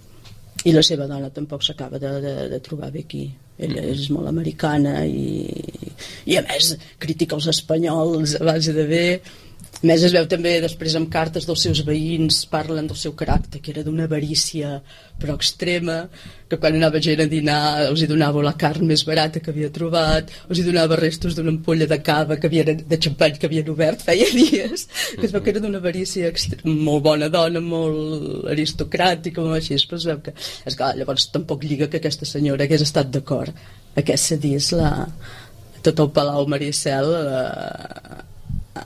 [0.64, 3.26] i la seva dona tampoc s'acaba de, de, de trobar bé aquí.
[3.58, 5.40] Ella és molt americana i,
[6.28, 9.06] i a més critica els espanyols a base de bé
[9.76, 13.60] a més es veu també després amb cartes dels seus veïns parlen del seu caràcter
[13.60, 14.80] que era d'una avarícia
[15.20, 16.04] però extrema
[16.48, 19.72] que quan anava gent a dinar els hi donava la carn més barata que havia
[19.72, 23.72] trobat els hi donava restos d'una ampolla de cava que havia, de xampany que havien
[23.72, 24.86] obert feia dies
[25.16, 26.32] que es veu que era d'una avarícia
[26.64, 30.34] molt bona dona, molt aristocràtica molt així, però es veu que
[30.66, 33.54] és clar, llavors tampoc lliga que aquesta senyora hagués estat d'acord.
[33.96, 34.90] A que cedís la,
[35.86, 38.24] tot el Palau Maricel eh,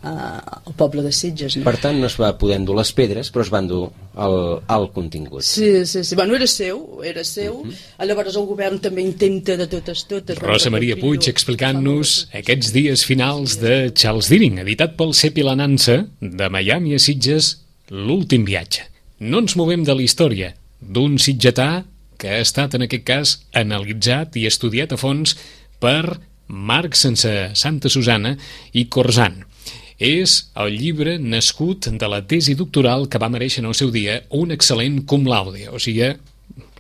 [0.02, 1.56] al poble de Sitges.
[1.58, 1.64] No?
[1.66, 3.82] Per tant, no es va poder endur les pedres, però es va endur
[4.20, 4.36] el,
[4.76, 5.44] el contingut.
[5.46, 6.18] Sí, sí, sí.
[6.18, 7.60] Bueno, era seu, era seu.
[7.60, 7.72] Uh mhm.
[7.72, 8.06] -huh.
[8.10, 10.38] Llavors el govern també intenta de totes totes...
[10.38, 16.48] Rosa Maria Puig explicant-nos aquests dies finals de Charles Deering, editat pel Cepi Lanança, de
[16.48, 18.82] Miami a Sitges, l'últim viatge.
[19.20, 21.84] No ens movem de la història d'un sitgetà
[22.20, 25.36] que ha estat, en aquest cas, analitzat i estudiat a fons
[25.80, 28.34] per Marc sense Santa Susana
[28.76, 29.44] i Corzant.
[30.00, 34.22] És el llibre nascut de la tesi doctoral que va mereixer en el seu dia
[34.32, 36.14] un excel·lent cum laude, o sigui,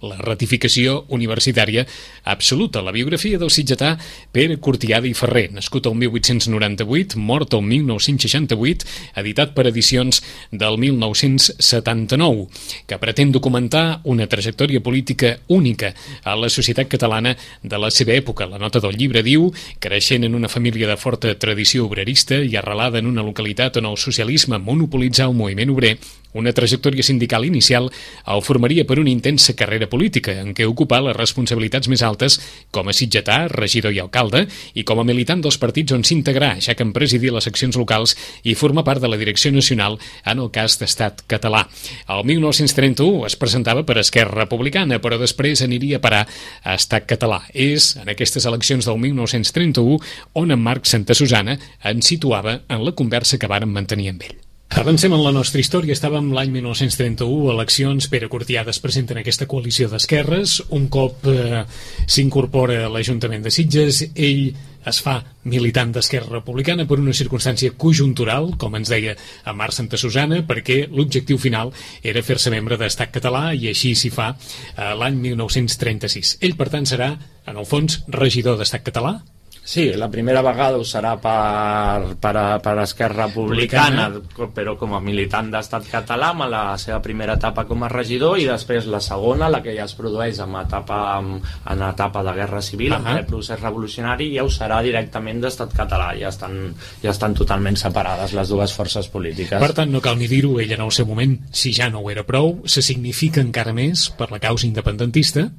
[0.02, 1.84] la ratificació universitària
[2.24, 2.82] absoluta.
[2.82, 3.96] La biografia del sitgetà
[4.32, 8.86] Pere Cortiada i Ferrer, nascut el 1898, mort el 1968,
[9.20, 12.48] editat per edicions del 1979,
[12.86, 15.92] que pretén documentar una trajectòria política única
[16.24, 18.48] a la societat catalana de la seva època.
[18.48, 22.98] La nota del llibre diu, creixent en una família de forta tradició obrerista i arrelada
[22.98, 25.96] en una localitat on el socialisme monopolitzà el moviment obrer,
[26.34, 27.88] una trajectòria sindical inicial
[28.26, 32.38] el formaria per una intensa carrera política en què ocupà les responsabilitats més altes
[32.70, 36.76] com a sitgetà, regidor i alcalde i com a militant dels partits on s'integrà, ja
[36.76, 40.50] que en presidir les seccions locals i forma part de la direcció nacional en el
[40.54, 41.66] cas d'estat català.
[42.08, 46.26] El 1931 es presentava per Esquerra Republicana, però després aniria a parar
[46.62, 47.42] a estat català.
[47.54, 49.98] És en aquestes eleccions del 1931
[50.34, 54.38] on en Marc Santa Susana ens situava en la conversa que varen mantenir amb ell.
[54.70, 55.96] Avancem en la nostra història.
[55.96, 60.60] Estàvem l'any 1931, eleccions, Pere Cortiada es presenta en aquesta coalició d'esquerres.
[60.78, 61.64] Un cop eh,
[62.06, 64.52] s'incorpora a l'Ajuntament de Sitges, ell
[64.86, 65.16] es fa
[65.50, 70.84] militant d'Esquerra Republicana per una circumstància conjuntural, com ens deia a Mar Santa Susana, perquè
[70.86, 76.38] l'objectiu final era fer-se membre d'Estat català i així s'hi fa eh, l'any 1936.
[76.46, 77.10] Ell, per tant, serà,
[77.50, 79.18] en el fons, regidor d'Estat català,
[79.62, 84.08] Sí, la primera vegada ho serà per, per, per Esquerra Republicana,
[84.56, 88.48] però com a militant d'estat català, amb la seva primera etapa com a regidor, i
[88.48, 92.96] després la segona, la que ja es produeix en etapa, en etapa de guerra civil,
[92.96, 93.18] uh -huh.
[93.20, 98.32] en procés revolucionari, ja ho serà directament d'estat català, ja estan, ja estan totalment separades
[98.32, 99.60] les dues forces polítiques.
[99.60, 102.10] Per tant, no cal ni dir-ho, ell en el seu moment, si ja no ho
[102.10, 105.50] era prou, se significa encara més per la causa independentista,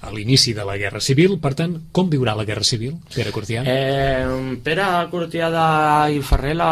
[0.00, 1.36] a l'inici de la Guerra Civil.
[1.42, 3.64] Per tant, com viurà la Guerra Civil, Pere Cortià?
[3.68, 5.64] Eh, Pere Cortiada
[6.08, 6.70] i Ferrer la,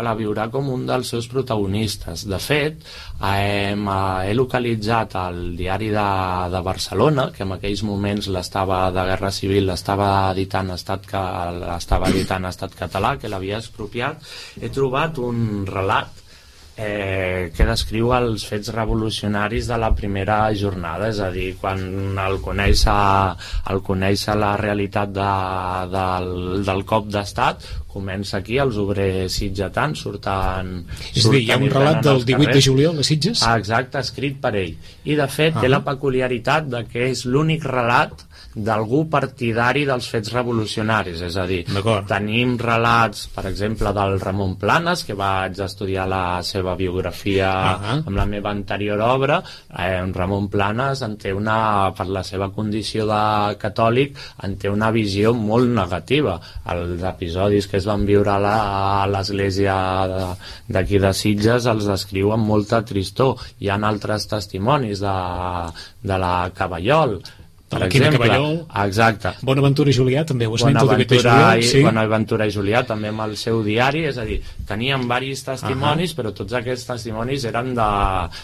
[0.00, 2.24] la viurà com un dels seus protagonistes.
[2.30, 2.80] De fet,
[3.20, 6.08] eh, he localitzat el diari de,
[6.54, 11.22] de Barcelona, que en aquells moments l'estava de Guerra Civil l'estava editant estat, que
[11.60, 14.24] l'estava editant estat català, que l'havia expropiat.
[14.62, 16.21] He trobat un relat
[16.76, 21.82] eh, que descriu els fets revolucionaris de la primera jornada, és a dir, quan
[22.18, 22.96] el conèixer,
[23.72, 25.28] el conèixer la realitat de,
[25.92, 26.32] del,
[26.64, 30.74] del cop d'estat, comença aquí, els obrers sitgetans surten...
[31.12, 33.44] És a dir, hi ha un relat del 18 de juliol a Sitges?
[33.44, 34.76] Ah, exacte, escrit per ell.
[35.04, 35.64] I, de fet, ah.
[35.64, 38.24] té la peculiaritat de que és l'únic relat
[38.54, 41.62] d'algú partidari dels fets revolucionaris, és a dir,
[42.08, 47.98] tenim relats, per exemple, del Ramon Planes, que vaig estudiar la seva biografia uh -huh.
[48.06, 49.42] amb la meva anterior obra,
[49.78, 54.90] eh, Ramon Planes en té una, per la seva condició de catòlic, en té una
[54.90, 56.40] visió molt negativa.
[56.66, 59.74] Els episodis que es van viure a l'església
[60.68, 63.36] d'aquí de Sitges els descriu amb molta tristor.
[63.60, 65.16] Hi ha altres testimonis de,
[66.02, 67.20] de la Cavallol,
[67.72, 69.30] per la exemple, Cavallol, exacte.
[69.48, 71.80] Bonaventura i Julià també ho esmento Bonaventura, de Julià, i, sí?
[71.86, 76.12] Bonaventura i Julià també amb el seu diari és a dir, tenien varis testimonis uh
[76.12, 76.18] -huh.
[76.18, 77.88] però tots aquests testimonis eren de,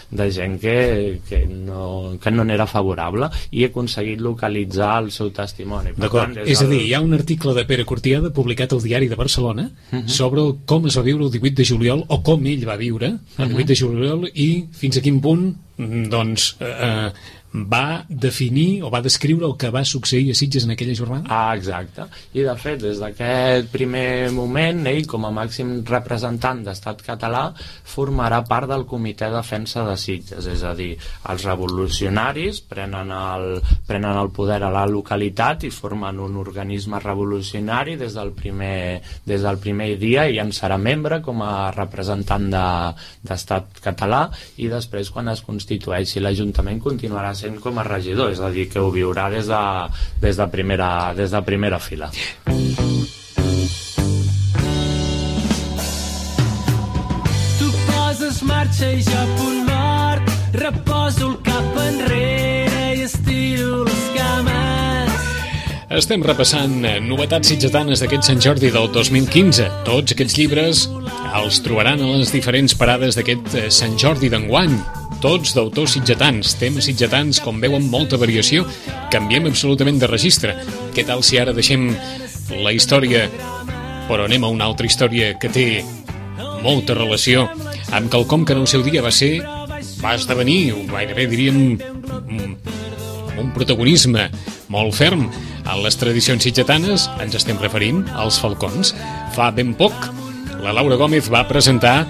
[0.09, 5.29] de gent que, que, no, que no n'era favorable i he aconseguit localitzar el seu
[5.29, 8.81] testimoni D'acord, és, és a dir, hi ha un article de Pere Cortiada publicat al
[8.81, 10.07] diari de Barcelona uh -huh.
[10.07, 13.49] sobre com es va viure el 18 de juliol o com ell va viure el
[13.49, 13.65] 18 uh -huh.
[13.65, 17.11] de juliol i fins a quin punt doncs eh,
[17.53, 21.25] va definir o va descriure el que va succeir a Sitges en aquella jornada?
[21.29, 22.05] Ah, exacte.
[22.37, 27.49] I de fet, des d'aquest primer moment, ell, com a màxim representant d'estat català,
[27.89, 30.91] formarà part del comitè de defensa de Sitges, és a dir,
[31.31, 33.47] els revolucionaris prenen el,
[33.87, 39.41] prenen el poder a la localitat i formen un organisme revolucionari des del primer, des
[39.41, 44.21] del primer dia i en serà membre com a representant d'estat de, català
[44.61, 48.81] i després quan es constitueixi l'Ajuntament continuarà sent com a regidor, és a dir, que
[48.83, 49.61] ho viurà des de,
[50.21, 52.11] des de, primera, des de primera fila.
[57.59, 65.27] Tu poses marxa i jo punt mort, reposo el cap enrere i estiro les cames.
[65.99, 69.71] Estem repassant novetats sitgetanes d'aquest Sant Jordi del 2015.
[69.87, 70.87] Tots aquests llibres
[71.39, 74.77] els trobaran a les diferents parades d'aquest Sant Jordi d'enguany
[75.23, 78.65] tots d'autors sitgetans, temes sitgetans, com veuen molta variació,
[79.11, 80.55] canviem absolutament de registre.
[80.95, 81.89] Què tal si ara deixem
[82.63, 83.27] la història,
[84.09, 85.67] però anem a una altra història que té
[86.63, 87.47] molta relació
[87.95, 89.39] amb quelcom que en el seu dia va ser,
[90.03, 91.77] va esdevenir, gairebé diríem,
[93.39, 94.27] un protagonisme
[94.69, 95.27] molt ferm
[95.69, 98.93] en les tradicions sitgetanes, ens estem referint als falcons.
[99.35, 99.93] Fa ben poc,
[100.63, 102.03] la Laura Gómez va presentar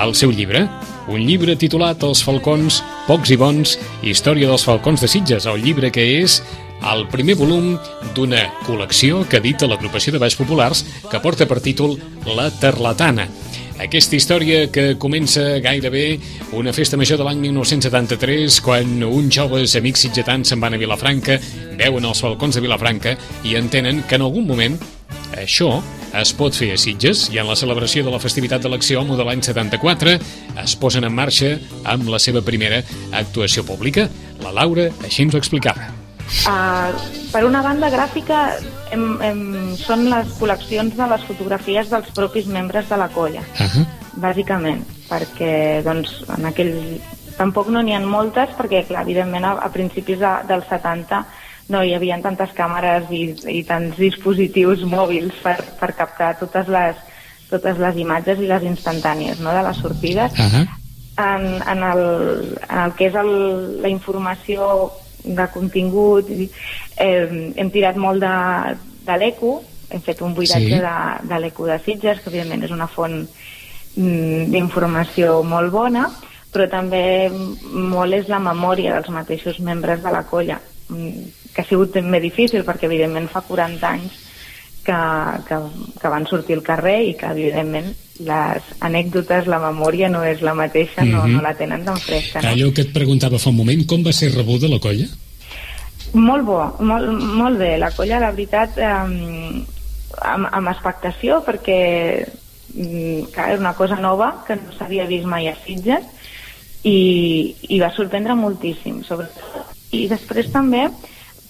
[0.00, 0.66] el seu llibre,
[1.08, 5.90] un llibre titulat Els falcons, pocs i bons, història dels falcons de Sitges, el llibre
[5.94, 6.40] que és
[6.84, 7.74] el primer volum
[8.16, 11.96] d'una col·lecció que edita l'agrupació de Baix Populars que porta per títol
[12.36, 13.28] La Terlatana.
[13.80, 16.20] Aquesta història que comença gairebé
[16.54, 21.40] una festa major de l'any 1973 quan uns joves amics sitgetans se'n van a Vilafranca,
[21.80, 24.78] veuen els balcons de Vilafranca i entenen que en algun moment
[25.34, 25.80] això
[26.20, 29.24] es pot fer a Sitges i en la celebració de la festivitat de l'Acció de
[29.26, 30.14] l'any 74
[30.62, 31.56] es posen en marxa
[31.90, 34.08] amb la seva primera actuació pública.
[34.42, 35.90] La Laura així ens ho explicava.
[36.48, 36.94] Uh,
[37.32, 38.44] per una banda gràfica
[38.94, 39.42] hem, hem,
[39.76, 43.84] són les col·leccions de les fotografies dels propis membres de la colla, uh -huh.
[44.16, 47.00] bàsicament, perquè doncs, en aquell...
[47.36, 51.24] tampoc no n'hi ha moltes, perquè clar, evidentment a, a principis de, dels 70
[51.72, 56.98] no hi havia tantes càmeres i, i tants dispositius mòbils per, per captar totes les,
[57.50, 60.32] totes les imatges i les instantànies no, de les sortides.
[60.32, 60.66] Uh -huh.
[61.16, 64.90] en, en, el, en el que és el, la informació
[65.24, 68.34] de contingut eh, hem tirat molt de,
[69.06, 70.80] de l'ECO hem fet un buidatge sí.
[70.80, 73.16] de, de l'ECO de Sitges que evidentment és una font
[73.96, 76.10] mm, d'informació molt bona
[76.52, 81.68] però també molt és la memòria dels mateixos membres de la colla mm, que ha
[81.68, 84.20] sigut també difícil perquè evidentment fa 40 anys
[84.84, 85.00] que,
[85.48, 85.58] que,
[86.00, 90.54] que van sortir al carrer i que evidentment les anècdotes, la memòria no és la
[90.54, 91.12] mateixa, mm -hmm.
[91.12, 91.32] no, mhm.
[91.36, 92.42] no la tenen tan fresca.
[92.42, 92.48] No?
[92.48, 95.06] Allò que et preguntava fa un moment, com va ser rebuda la colla?
[96.12, 97.78] Molt bo, molt, molt bé.
[97.78, 99.64] La colla, la veritat, eh,
[100.20, 102.24] amb, amb expectació, perquè
[102.74, 106.04] mm, clar, era una cosa nova que no s'havia vist mai a Sitges
[106.84, 109.74] i, i va sorprendre moltíssim, sobretot.
[109.90, 110.88] I després també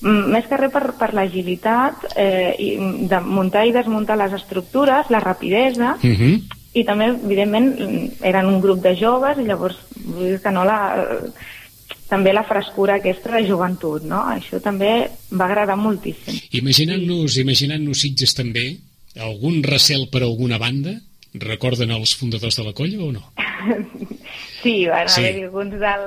[0.02, 2.68] més que res per, per l'agilitat eh, i
[3.08, 6.14] de muntar i desmuntar les estructures, la rapidesa, uh mhm.
[6.20, 6.60] -huh.
[6.74, 7.74] i també, evidentment,
[8.20, 10.80] eren un grup de joves i llavors, vull dir que no la,
[12.08, 14.22] també la frescura aquesta de joventut, no?
[14.30, 16.38] Això també va agradar moltíssim.
[16.52, 18.76] Imaginant-nos imaginant-nos Sitges també,
[19.20, 20.94] algun recel per alguna banda?
[21.34, 23.24] Recorden els fundadors de la colla o no?
[24.64, 25.20] Sí, van sí.
[25.20, 26.04] haver alguns del...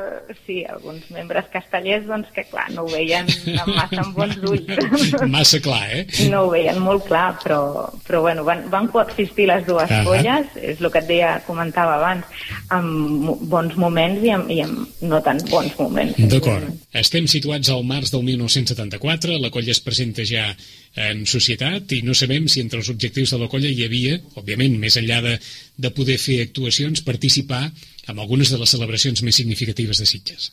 [0.48, 5.14] Sí, alguns membres castellers, doncs, que clar, no ho veien amb massa amb bons ulls.
[5.36, 6.06] massa clar, eh?
[6.32, 7.60] No ho veien molt clar, però,
[8.08, 10.04] però bueno, van, van coexistir les dues -huh.
[10.08, 12.26] colles, és el que et deia, comentava abans,
[12.74, 16.18] amb bons moments i amb, i amb no tan bons moments.
[16.18, 16.66] D'acord.
[16.92, 20.48] Estem situats al març del 1974, la colla es presenta ja
[20.96, 24.80] en societat i no sabem si entre els objectius de la colla hi havia, òbviament,
[24.80, 25.36] més enllà de,
[25.78, 27.68] de poder fer actuacions, participar
[28.08, 30.52] amb algunes de les celebracions més significatives de Sitges.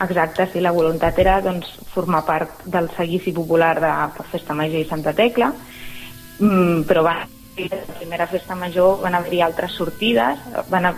[0.00, 3.92] Exacte, sí, la voluntat era doncs, formar part del seguici popular de
[4.32, 5.48] Festa Major i Santa Tecla,
[6.38, 7.16] mm, però va,
[7.56, 10.94] la primera festa major van haver-hi altres sortides, van a,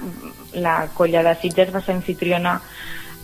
[0.59, 2.57] la colla de Sitges va ser anfitriona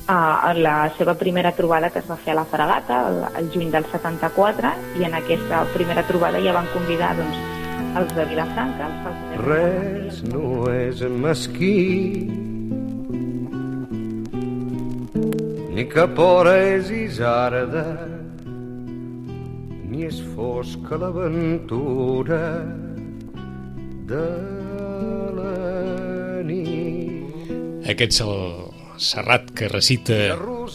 [0.06, 0.18] a,
[0.50, 3.70] a la seva primera trobada que es va fer a la Fragata el, el juny
[3.72, 7.40] del 74 i en aquesta primera trobada ja van convidar doncs,
[7.98, 12.53] els de Vilafranca els Res no és mesquí
[15.74, 17.82] ni cap hora és isarda,
[19.90, 22.42] ni és fosca l'aventura
[24.06, 24.26] de
[25.34, 25.54] la
[26.46, 27.50] nit.
[27.90, 28.36] Aquest és el
[29.02, 30.20] serrat que recita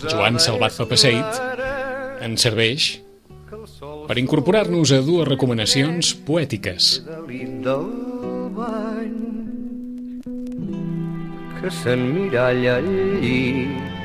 [0.04, 1.40] Joan Salvat Papaseit
[2.26, 2.90] ens serveix
[4.10, 6.98] per incorporar-nos a dues recomanacions poètiques.
[11.60, 12.86] que s'emmiralla al
[13.20, 13.99] llit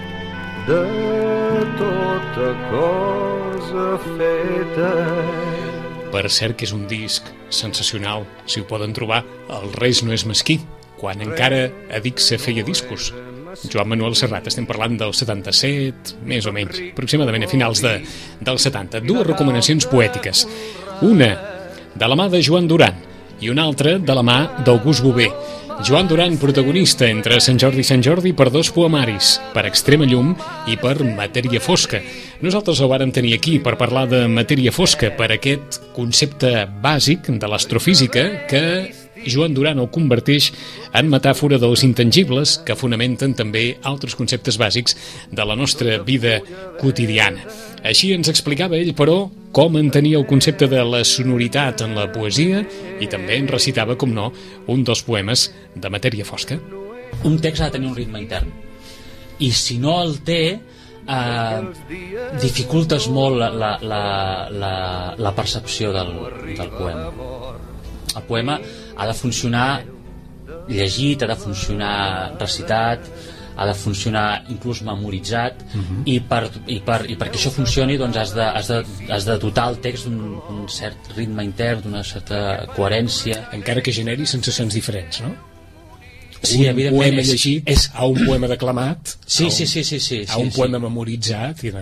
[0.67, 3.85] de tota cosa
[4.17, 4.93] feta.
[6.15, 10.25] Per cert que és un disc sensacional, si ho poden trobar, el Reis no és
[10.25, 10.61] mesquí,
[11.01, 13.13] quan encara Adixa feia discos.
[13.71, 17.99] Joan Manuel Serrat, estem parlant del 77, més o menys, aproximadament a finals de,
[18.41, 19.03] del 70.
[19.05, 20.47] Dues recomanacions poètiques.
[21.07, 21.35] Una
[21.95, 22.97] de la mà de Joan Duran
[23.41, 25.29] i una altra de la mà d'August Bové.
[25.83, 30.31] Joan Duran, protagonista entre Sant Jordi i Sant Jordi per dos poemaris, per Extrema Llum
[30.71, 31.99] i per Matèria Fosca.
[32.45, 36.53] Nosaltres el vàrem tenir aquí per parlar de matèria fosca, per aquest concepte
[36.85, 38.65] bàsic de l'astrofísica que
[39.27, 40.51] Joan Duran el converteix
[40.95, 44.97] en metàfora dels intangibles que fonamenten també altres conceptes bàsics
[45.33, 46.41] de la nostra vida
[46.81, 47.45] quotidiana.
[47.85, 52.65] Així ens explicava ell, però, com entenia el concepte de la sonoritat en la poesia
[53.01, 54.31] i també en recitava, com no,
[54.73, 56.59] un dels poemes de matèria fosca.
[57.25, 58.53] Un text ha de tenir un ritme intern
[59.43, 61.61] i si no el té eh,
[62.43, 63.73] dificultes molt la, la,
[64.51, 64.75] la,
[65.19, 66.13] la, percepció del,
[66.55, 67.11] del poema.
[68.15, 68.59] El poema
[68.97, 69.69] ha de funcionar
[70.69, 71.95] llegit, ha de funcionar
[72.39, 73.09] recitat,
[73.57, 76.03] ha de funcionar inclús memoritzat uh -huh.
[76.05, 79.39] i, per, i, per, i perquè això funcioni doncs has de, has de, has de
[79.39, 85.21] dotar el text d'un cert ritme intern d'una certa coherència encara que generi sensacions diferents
[85.23, 85.54] no?
[86.45, 87.89] Sí, un poema és, llegit és...
[87.95, 90.79] a un poema declamat sí, a un, sí, sí, sí, sí, a un sí, poema
[90.79, 90.85] sí.
[90.87, 91.75] memoritzat i,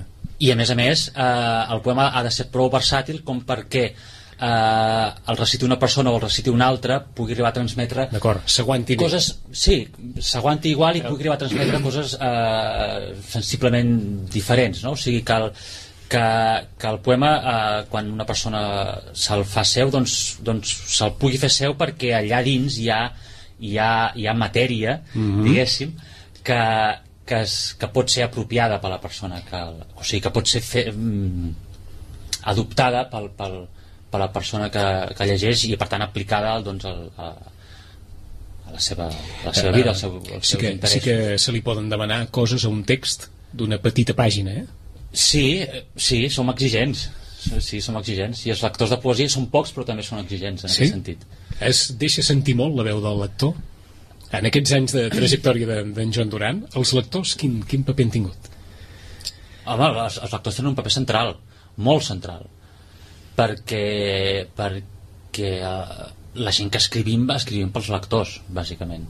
[0.47, 3.85] i a més a més eh, el poema ha de ser prou versàtil com perquè
[3.89, 8.09] eh, el reciti una persona o el reciti una altra pugui arribar a transmetre
[8.47, 9.83] s'aguanti coses, sí,
[10.19, 13.97] s'aguanti igual i pugui arribar a transmetre coses eh, sensiblement
[14.33, 14.97] diferents no?
[14.97, 15.51] o sigui que el,
[16.13, 18.63] que, que el poema eh, quan una persona
[19.17, 23.07] se'l fa seu doncs, doncs se'l pugui fer seu perquè allà dins hi ha,
[23.63, 25.45] hi ha, hi ha matèria Mhm.
[25.47, 25.93] diguéssim
[26.43, 26.59] que,
[27.27, 29.61] que, es, que pot ser apropiada per la persona que,
[29.95, 31.53] o sigui que pot ser fe, mm,
[32.51, 33.57] adoptada pel, pel,
[34.11, 34.85] per la persona que,
[35.17, 37.31] que llegeix i per tant aplicada doncs, al, a,
[38.67, 41.03] a la seva, a la seva vida, als seus, als sí que, interessos.
[41.03, 44.67] sí que se li poden demanar coses a un text d'una petita pàgina eh?
[45.13, 47.11] Sí, eh, sí, som exigents.
[47.43, 48.45] Sí, som exigents.
[48.47, 50.83] I els lectors de poesia són pocs, però també són exigents en Sí?
[50.85, 51.25] aquest sentit.
[51.61, 53.55] Es deixa sentir molt la veu del lector?
[54.33, 58.11] En aquests anys de trajectòria de- d'en Joan Duran, els lectors quin, quin paper han
[58.15, 58.49] tingut?
[59.67, 61.35] Home, els, els lectors tenen un paper central,
[61.77, 62.47] molt central,
[63.37, 69.05] perquè, perquè eh, la gent que escrivim, escrivim pels lectors, bàsicament.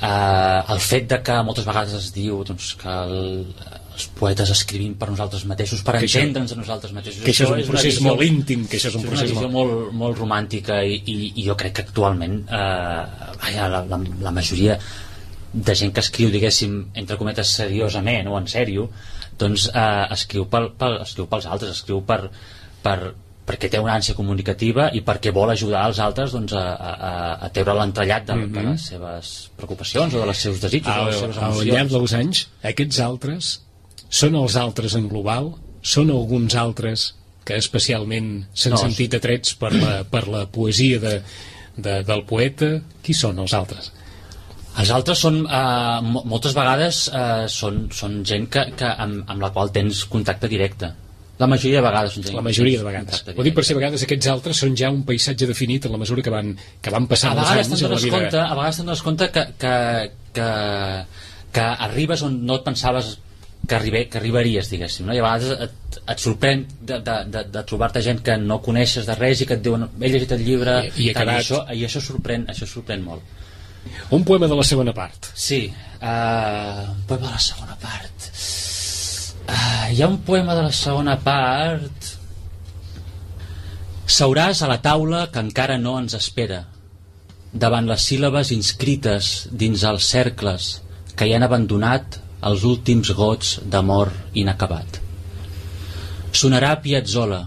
[0.00, 3.46] Eh, el fet de que moltes vegades es diu doncs, que el,
[3.94, 7.22] els poetes escrivim per nosaltres mateixos, per entendre'ns a nosaltres mateixos.
[7.22, 9.30] que això és un una procés visió- molt íntim, que això és un una procés
[9.30, 13.02] visió molt- molt, molt romàntica i, i, i jo crec que actualment eh,
[13.42, 14.78] vaja, la, la, la majoria
[15.52, 18.88] de gent que escriu, diguéssim, entre cometes seriosament o en sèrio,
[19.38, 22.24] doncs eh, escriu, pel, pel, escriu pels altres, escriu per,
[22.82, 22.98] per,
[23.46, 27.10] perquè té una ànsia comunicativa i perquè vol ajudar els altres doncs, a, a,
[27.46, 28.70] a treure l'entrellat de, de Mhm.
[28.72, 31.60] les seves preocupacions o de les seus desitjos o de les al, seves al llarg
[31.68, 31.92] emocions.
[31.92, 33.60] dels anys aquests altres
[34.14, 35.52] són els altres en global
[35.84, 37.08] són alguns altres
[37.44, 41.18] que especialment s'han No, sentit atrets per la, per la poesia de,
[41.76, 42.70] de, del poeta
[43.04, 43.90] qui són els altres?
[44.80, 49.44] Els altres són, eh, mo- moltes vegades eh, són, són gent que, que amb, amb
[49.44, 50.88] la qual tens contacte directe.
[51.38, 53.76] La majoria de vegades són gent la majoria de vegades ho dic per si a
[53.80, 57.08] vegades aquests altres són ja un paisatge definit en la mesura que van, que van
[57.08, 59.74] a passant els anys en la vida compte, a vegades te'n dones compte que, que,
[60.38, 60.48] que,
[61.58, 63.16] que arribes on no et pensaves
[63.68, 65.14] que, arribé, que arribaries, diguéssim, no?
[65.14, 69.06] i a vegades et, et sorprèn de, de, de, de trobar-te gent que no coneixes
[69.08, 71.44] de res i que et diuen, he llegit el llibre I- i tal, quedat- i,
[71.44, 73.22] això, i això sorprèn, això sorprèn molt.
[74.16, 75.30] Un poema de la segona part.
[75.36, 75.62] Sí,
[76.00, 78.28] uh, un poema de la segona part.
[79.44, 82.12] Uh, hi ha un poema de la segona part...
[84.14, 86.58] Seuràs a la taula que encara no ens espera,
[87.54, 90.66] davant les síl·labes inscrites dins els cercles
[91.16, 95.00] que hi han abandonat els últims gots d'amor inacabat.
[96.34, 97.40] Sonarà Piazzolla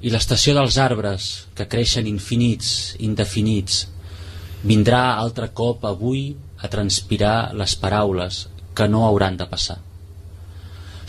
[0.00, 3.86] i l'estació dels arbres que creixen infinits, indefinits,
[4.62, 6.24] vindrà altre cop avui
[6.60, 9.78] a transpirar les paraules que no hauran de passar.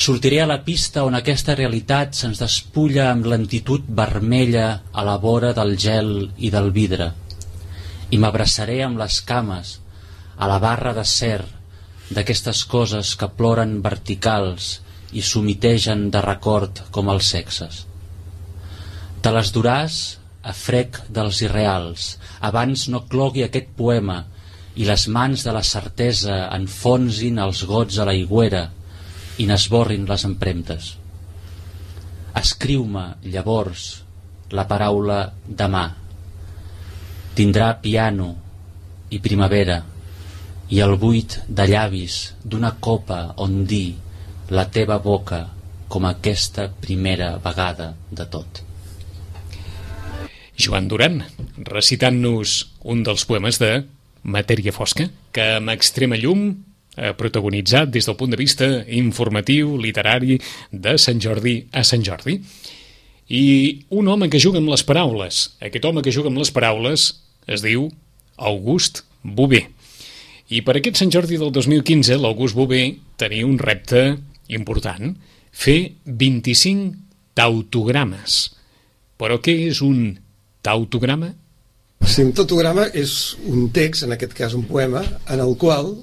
[0.02, 5.52] Sortiré a la pista on aquesta realitat se'ns despulla amb lentitud vermella a la vora
[5.54, 7.12] del gel i del vidre
[8.12, 9.78] i m'abraçaré amb les cames
[10.38, 11.44] a la barra d'acer
[12.12, 14.80] d'aquestes coses que ploren verticals
[15.16, 17.86] i s'humitegen de record com els sexes.
[19.22, 19.98] Te les duràs
[20.44, 24.24] a frec dels irreals, abans no clogui aquest poema
[24.76, 28.66] i les mans de la certesa enfonsin els gots a la higuera
[29.38, 30.96] i n'esborrin les empremtes.
[32.42, 34.02] Escriu-me, llavors,
[34.52, 35.86] la paraula demà.
[37.36, 38.30] Tindrà piano
[39.12, 39.82] i primavera
[40.72, 43.98] i el buit de llavis d'una copa on dir
[44.56, 45.44] la teva boca
[45.92, 48.62] com aquesta primera vegada de tot.
[50.56, 51.20] Joan Duran,
[51.68, 52.54] recitant-nos
[52.88, 53.72] un dels poemes de
[54.24, 56.54] Matèria Fosca, que amb extrema llum
[56.96, 60.38] ha protagonitzat des del punt de vista informatiu, literari,
[60.72, 62.38] de Sant Jordi a Sant Jordi.
[63.32, 63.44] I
[63.96, 65.44] un home que juga amb les paraules.
[65.60, 67.12] Aquest home que juga amb les paraules
[67.48, 67.90] es diu
[68.38, 69.66] August Bové.
[70.52, 72.82] I per aquest Sant Jordi del 2015, l'August Bové
[73.20, 74.02] tenia un repte
[74.52, 75.14] important,
[75.52, 76.92] fer 25
[77.40, 78.42] tautogrames.
[79.16, 80.10] Però què és un
[80.66, 81.30] tautograma?
[82.04, 85.94] Sí, un tautograma és un text, en aquest cas un poema, en el qual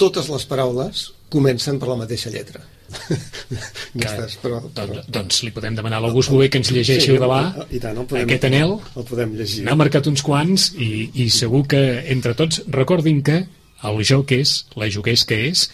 [0.00, 2.64] totes les paraules comencen per la mateixa lletra.
[4.00, 4.08] que,
[4.40, 4.86] però, però...
[4.88, 7.82] Doncs, doncs li podem demanar a l'August Bové que ens llegeixi sí, de là i
[7.82, 11.66] tant, el podem, aquest anel el podem llegir n'ha marcat uns quants i, i segur
[11.68, 11.82] que
[12.14, 13.42] entre tots recordin que
[13.86, 15.68] el joc és, la jugués que és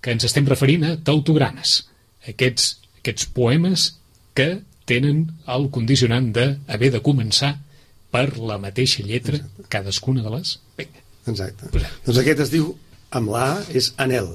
[0.00, 1.80] que ens estem referint a tautogrames
[2.28, 3.90] aquests, aquests poemes
[4.36, 7.54] que tenen el condicionant d'haver de començar
[8.10, 9.66] per la mateixa lletra Exacte.
[9.70, 10.56] cadascuna de les...
[10.78, 11.02] Vinga.
[11.30, 11.68] Exacte.
[11.70, 11.98] Posem.
[12.06, 12.72] Doncs aquest es diu,
[13.14, 14.32] amb la A, és anel.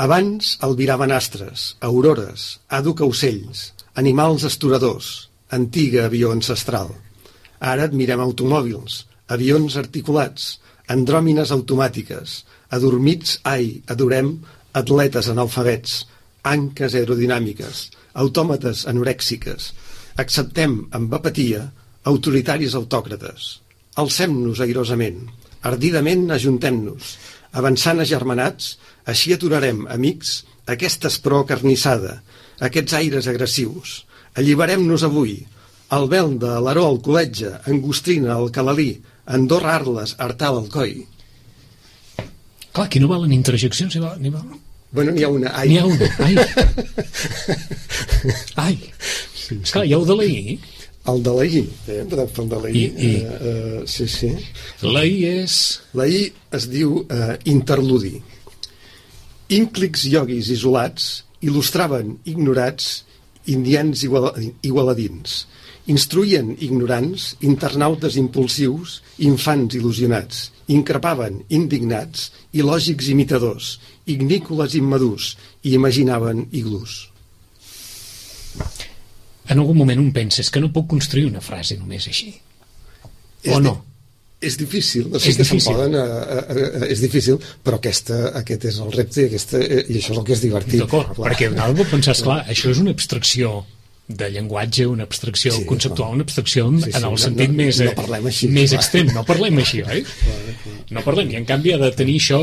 [0.00, 6.94] Abans albiraven astres, aurores, àduca ocells, animals estoradors, antiga avió ancestral.
[7.60, 10.54] Ara admirem automòbils, avions articulats,
[10.90, 12.42] andròmines automàtiques,
[12.74, 14.34] adormits, ai, adorem,
[14.74, 16.04] atletes analfabets,
[16.42, 19.70] anques aerodinàmiques, autòmates anorèxiques.
[20.18, 21.68] Acceptem amb apatia
[22.10, 23.60] autoritaris autòcrates.
[24.00, 25.28] Alcem-nos airosament,
[25.62, 27.16] ardidament ajuntem-nos,
[27.52, 28.76] avançant agermanats,
[29.06, 32.20] així aturarem, amics, aquesta espro carnissada,
[32.60, 34.04] aquests aires agressius.
[34.38, 35.40] Alliberem-nos avui,
[35.90, 38.92] el vel de l'Aró al col·letge, Angostrina al Calalí,
[39.30, 41.06] Andorra Arles, Artal al Coi.
[42.72, 44.46] Clar, aquí no valen interjeccions, ni val, ni val.
[44.90, 45.68] Bueno, n'hi ha una, ai.
[45.70, 46.34] N'hi ha una, ai.
[48.66, 48.76] ai.
[49.34, 49.72] Sí, sí.
[49.72, 50.58] Clar, hi ha el de la I.
[51.10, 52.00] El de la I, eh?
[52.00, 52.74] el de la I.
[52.74, 53.12] I, i.
[53.22, 54.32] Uh, uh, sí, sí.
[54.82, 55.56] La I és...
[55.94, 56.24] La I
[56.58, 58.16] es diu uh, interludi.
[59.50, 61.10] Ínclics ioguis isolats
[61.46, 62.90] il·lustraven ignorats
[63.50, 64.30] indians igual,
[64.62, 65.44] igualadins.
[65.88, 70.50] Instruïen ignorants, internautes impulsius, infants il·lusionats.
[70.70, 77.06] Increpaven indignats i lògics imitadors, ignícoles immadurs, i imaginaven iglús.
[79.50, 82.34] En algun moment un pensa que no puc construir una frase només així.
[83.42, 83.80] És o no?
[84.40, 85.74] És difícil, no sé és que difícil.
[85.76, 89.98] Poden, a, a, a, és difícil, però aquesta, aquest és el repte i, aquesta, i
[89.98, 90.80] això és el que és divertit.
[90.80, 93.52] D'acord, perquè una vegada pensar, clar, això és una abstracció
[94.16, 97.58] de llenguatge, una abstracció sí, conceptual, una abstracció en, sí, sí, en el sentit no,
[97.60, 99.12] més, no parlem així, més extrem.
[99.14, 100.02] No parlem així, oi?
[100.94, 101.30] No parlem.
[101.34, 102.40] I en canvi ha de tenir això,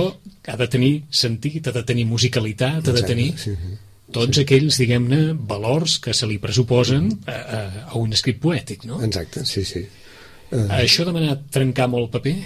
[0.47, 0.93] ha de tenir
[1.24, 3.80] sentit, ha de tenir musicalitat, ha de tenir sí, sí.
[4.15, 4.45] tots sí.
[4.45, 9.01] aquells, diguem-ne, valors que se li pressuposen a, a, a un escrit poètic, no?
[9.05, 9.84] Exacte, sí, sí.
[10.51, 10.63] Uh...
[10.80, 12.38] Això demanat trencar molt paper?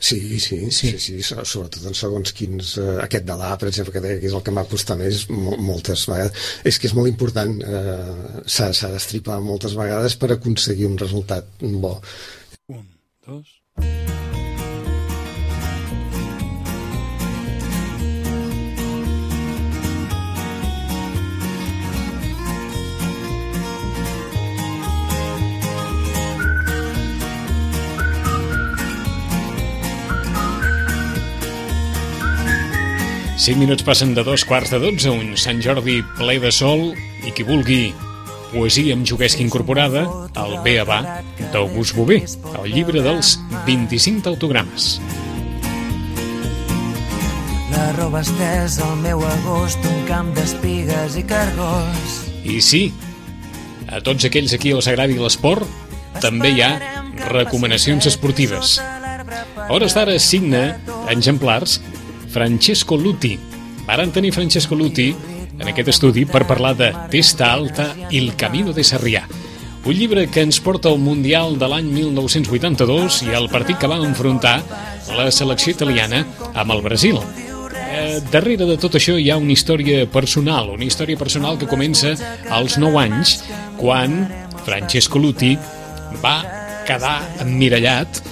[0.00, 2.76] Sí, sí, sí, sí, sí sobretot en segons quins...
[2.78, 6.06] Eh, aquest de l'A, per exemple, que, que és el que m'ha costat més moltes
[6.10, 6.50] vegades.
[6.68, 11.50] És que és molt important, eh, s'ha d'estripar moltes vegades per aconseguir un resultat
[11.82, 11.96] bo.
[12.70, 12.86] Un,
[13.26, 13.58] dos...
[33.38, 36.88] 5 minuts passen de dos quarts de 12, un Sant Jordi ple de sol
[37.22, 37.92] i qui vulgui
[38.50, 40.02] poesia amb juguesca incorporada,
[40.42, 41.22] el B.A.B.A.
[41.52, 42.16] d'August Bové,
[42.58, 43.36] el llibre dels
[43.68, 44.88] 25 autogrames.
[47.70, 52.16] La roba estès al meu agost, un camp d'espigues i cargos.
[52.42, 52.88] I sí,
[53.86, 55.62] a tots aquells a qui els agradi l'esport,
[56.18, 56.72] també hi ha
[57.30, 58.80] recomanacions esportives.
[58.82, 60.72] A hores d'ara signa
[61.12, 61.78] exemplars
[62.38, 63.36] Francesco Luti.
[63.84, 65.08] Varen tenir Francesco Luti
[65.58, 69.24] en aquest estudi per parlar de Testa Alta i el Camino de Sarrià,
[69.82, 73.98] un llibre que ens porta al Mundial de l'any 1982 i al partit que va
[73.98, 74.52] enfrontar
[75.16, 76.20] la selecció italiana
[76.54, 77.18] amb el Brasil.
[77.74, 82.14] Eh, darrere de tot això hi ha una història personal, una història personal que comença
[82.54, 83.34] als 9 anys,
[83.82, 84.14] quan
[84.62, 85.56] Francesco Luti
[86.22, 86.38] va
[86.86, 88.22] quedar emmirallat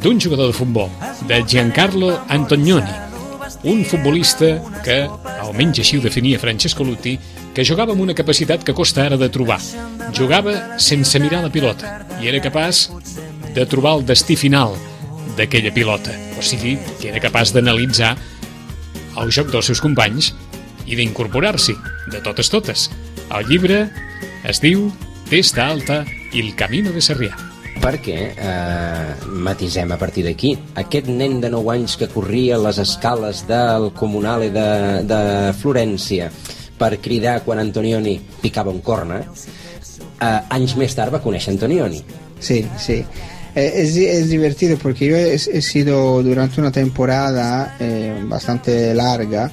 [0.00, 0.88] d'un jugador de futbol,
[1.28, 3.09] de Giancarlo Antonioni,
[3.62, 4.54] un futbolista
[4.84, 5.02] que,
[5.42, 7.16] almenys així ho definia Francesco Lutti,
[7.54, 9.58] que jugava amb una capacitat que costa ara de trobar.
[10.16, 12.88] Jugava sense mirar la pilota i era capaç
[13.54, 14.76] de trobar el destí final
[15.36, 16.14] d'aquella pilota.
[16.38, 18.14] O sigui, que era capaç d'analitzar
[19.20, 20.32] el joc dels seus companys
[20.86, 21.76] i d'incorporar-s'hi,
[22.10, 22.88] de totes totes.
[23.28, 23.84] El llibre
[24.48, 24.88] es diu
[25.28, 26.02] Testa Alta
[26.32, 27.36] i el Camino de Sarrià
[27.80, 30.52] perquè eh, matisem a partir d'aquí.
[30.80, 34.68] Aquest nen de 9 anys que corria les escales del Comunale de,
[35.08, 35.22] de
[35.60, 36.30] Florència
[36.80, 39.24] per cridar quan Antonioni picava un corna
[40.20, 42.02] eh, anys més tard va conèixer Antonioni.
[42.40, 43.00] Sí, sí.
[43.54, 49.50] Eh, es, es, divertido porque yo he, he, sido durante una temporada eh, bastante larga,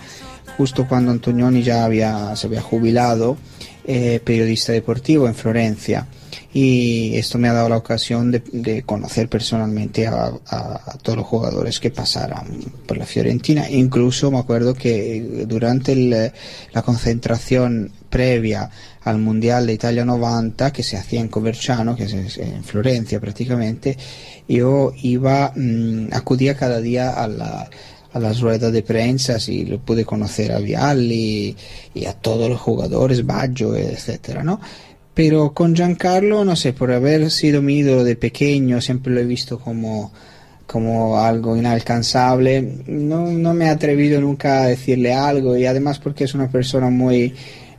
[0.57, 3.37] justo cuando Antonioni ya había, se había jubilado,
[3.85, 6.07] eh, periodista deportivo en Florencia.
[6.53, 11.17] Y esto me ha dado la ocasión de, de conocer personalmente a, a- a todos
[11.17, 12.47] los jugadores que pasaron
[12.85, 13.69] por la Fiorentina.
[13.69, 16.31] Incluso me acuerdo que durante el-
[16.73, 18.69] la concentración previa
[19.03, 23.97] al Mundial de Italia 90 que se hacía en Coverciano, que es en Florencia prácticamente,
[24.47, 27.69] yo iba, mm, acudía cada día a la
[28.13, 31.55] a las ruedas de prensa y lo pude conocer a Vialli
[31.93, 34.59] y a todos los jugadores, Baggio, etcétera, ¿no?
[35.17, 39.25] Pero con Giancarlo, no sé, por haber sido mi ídolo de pequeño, siempre lo he
[39.25, 40.13] visto como,
[40.67, 42.61] como algo inalcanzable.
[42.85, 46.91] No, no me he atrevido nunca a decirle algo y además porque es una persona
[46.91, 47.33] muy,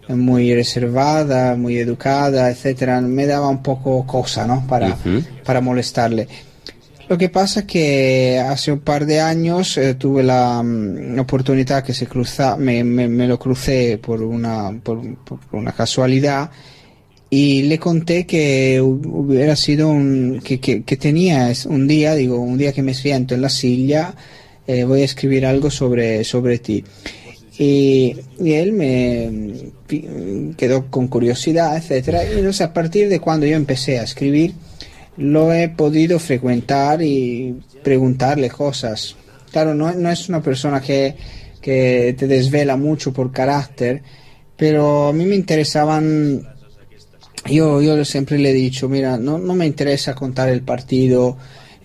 [0.09, 4.66] muy reservada, muy educada, etcétera, me daba un poco cosa, ¿no?
[4.66, 4.97] Para,
[5.45, 6.26] para molestarle.
[7.09, 11.95] Lo que pasa que hace un par de años eh, tuve la mm, oportunidad que
[11.95, 16.51] se cruza, me, me- me lo crucé por una, por, por una casualidad
[17.31, 22.57] y le conté que hu- hubiera sido un, que, que, tenía un día, digo, un
[22.59, 24.14] día que me siento en la silla,
[24.66, 26.85] eh, voy a escribir algo sobre, sobre ti.
[27.59, 32.22] Y, y él me quedó con curiosidad, etcétera.
[32.24, 34.53] Y no a partir de cuando yo empecé a escribir,
[35.16, 39.16] lo he podido frecuentar y preguntarle cosas.
[39.51, 41.16] Claro, no, no es una persona que,
[41.61, 44.03] que te desvela mucho por carácter,
[44.57, 46.47] pero a mí me interesaban
[47.47, 51.36] yo, yo siempre le he dicho, mira, no, no me interesa contar el partido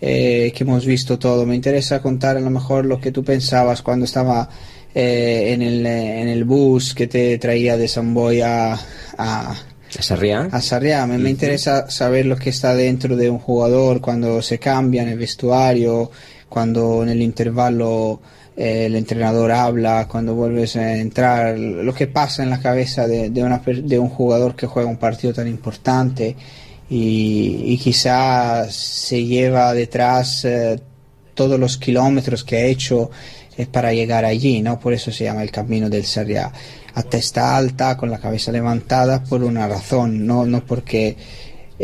[0.02, 3.82] eh, que hemos visto todo, me interesa contar a lo mejor lo que tú pensabas
[3.82, 4.50] cuando estaba
[4.94, 9.56] eh, en, el, en el bus que te traía de San Boy a, a,
[9.98, 10.50] ¿A Sarriá?
[10.52, 11.08] a Sarriá.
[11.08, 15.10] Me, me interesa saber lo que está dentro de un jugador cuando se cambia en
[15.10, 16.12] el vestuario,
[16.50, 18.22] cuando en el intervalo
[18.56, 24.00] el entrenador habla, cuando vuelves a entrar, lo que pasa en la cabeza de, de,
[24.00, 26.36] un jugador que juega un partido tan importante
[26.90, 30.80] y, y quizá se lleva detrás eh,
[31.34, 33.10] todos los kilómetros que ha hecho
[33.58, 34.80] eh, para llegar allí, ¿no?
[34.80, 36.52] Por eso se llama el camino del Sarriá.
[36.96, 41.16] A testa alta, con la cabeza levantada, por una razón, no, no porque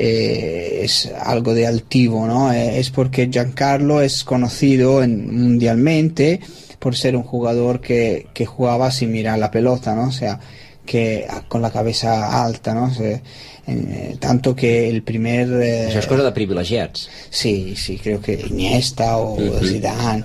[0.02, 2.52] eh, es algo de altivo, ¿no?
[2.54, 6.40] Eh, es porque Giancarlo es conocido en- mundialmente
[6.80, 10.08] por ser un jugador que, que jugaba sin mirar la pelota, ¿no?
[10.08, 10.40] O sea,
[10.86, 12.90] que ah, con la cabeza alta, ¿no?
[13.02, 15.48] Eh, tanto que el primer...
[15.62, 17.10] eh, Això és cosa de privilegiats.
[17.30, 19.62] Sí, sí, creo que Iniesta o Ujú.
[19.68, 20.24] Zidane.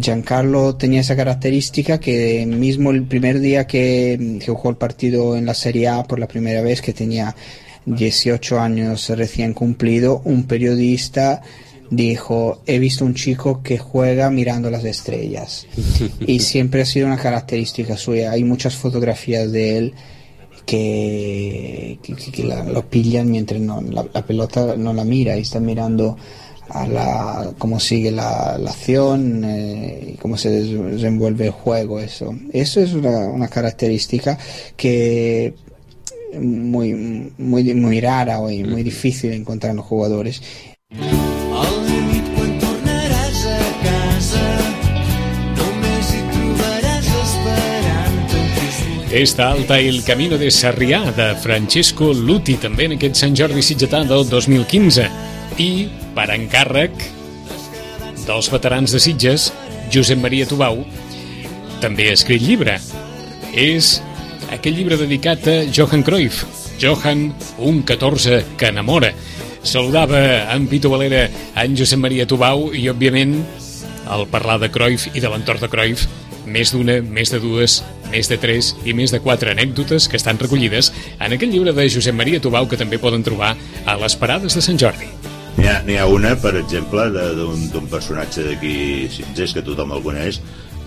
[0.00, 5.44] Giancarlo tenía esa característica que mismo el primer día que, que jugó el partido en
[5.46, 7.36] la Serie A por la primera vez, que tenía
[7.86, 11.42] 18 años recién cumplido, un periodista
[11.90, 15.66] dijo, he visto un chico que juega mirando las estrellas.
[16.26, 18.30] y siempre ha sido una característica suya.
[18.32, 19.94] Hay muchas fotografías de él
[20.66, 25.36] que, que- que- que la- lo pillan mientras no, la, la pelota no la mira
[25.36, 26.16] y está mirando
[26.70, 32.00] a la, cómo sigue la, la acción eh, y cómo se des- desenvuelve el juego.
[32.00, 34.38] Eso, eso es una, una característica
[34.76, 35.54] que
[36.40, 36.94] muy,
[37.38, 40.42] muy, muy rara o muy difícil de encontrar en los jugadores.
[49.14, 54.00] Esta alta el camino de Sarrià de Francesco Luti també en aquest Sant Jordi Sitgetà
[54.08, 55.04] del 2015
[55.62, 55.68] i
[56.16, 57.04] per encàrrec
[58.26, 59.52] dels veterans de Sitges
[59.94, 60.82] Josep Maria Tubau
[61.78, 62.74] també ha escrit llibre.
[63.54, 64.00] És
[64.54, 66.44] aquell llibre dedicat a Johan Cruyff
[66.80, 67.28] Johan,
[67.58, 69.12] un 14 que enamora
[69.64, 70.20] saludava
[70.54, 73.38] en Pito Valera en Josep Maria Tubau i òbviament
[74.12, 76.06] al parlar de Cruyff i de l'entorn de Cruyff
[76.44, 77.78] més d'una, més de dues,
[78.12, 81.86] més de tres i més de quatre anècdotes que estan recollides en aquell llibre de
[81.88, 83.54] Josep Maria Tubau que també poden trobar
[83.86, 85.08] a les parades de Sant Jordi.
[85.56, 90.02] N'hi ha, ha una, per exemple, de- d'un d'un personatge d'aquí Sitges, que tothom el
[90.02, 90.40] coneix,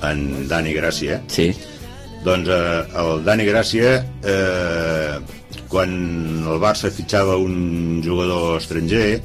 [0.03, 1.21] en Dani Gràcia.
[1.31, 1.49] Sí.
[2.25, 5.17] Doncs eh, el Dani Gràcia, eh,
[5.69, 5.91] quan
[6.47, 9.19] el Barça fitxava un jugador estranger,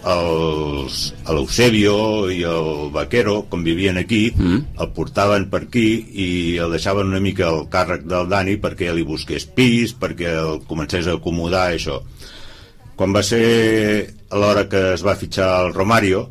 [0.00, 1.94] els, l'Eusebio
[2.32, 4.80] i el Vaquero, com vivien aquí, mm.
[4.80, 5.86] el portaven per aquí
[6.24, 6.28] i
[6.62, 11.06] el deixaven una mica al càrrec del Dani perquè li busqués pis, perquè el comencés
[11.08, 12.00] a acomodar això.
[12.96, 16.28] Quan va ser l'hora que es va fitxar el Romario,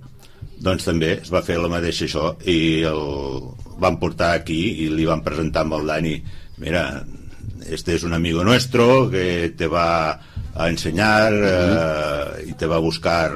[0.60, 3.04] doncs també es va fer la mateixa això i el
[3.80, 6.16] van portar aquí i li van presentar amb el Dani
[6.60, 7.06] mira,
[7.70, 10.20] este es un amigo nuestro que te va
[10.56, 13.32] a enseñar eh, y te va a buscar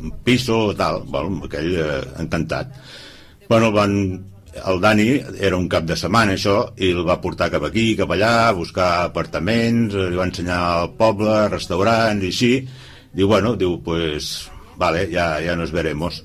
[0.00, 2.72] un piso tal, bueno, aquell eh, encantat.
[3.48, 5.08] Bueno, van, el Dani
[5.40, 8.56] era un cap de setmana això i el va portar cap aquí, cap allà a
[8.56, 12.52] buscar apartaments, eh, li va ensenyar al poble restaurants i així.
[13.16, 16.20] Diu, bueno, diu, pues vale, ja, ja nos veremos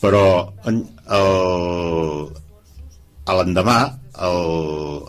[0.00, 0.24] però
[0.68, 0.82] en,
[1.16, 2.30] el,
[3.26, 3.78] a l'endemà
[4.26, 4.44] el,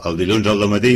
[0.08, 0.96] el dilluns al matí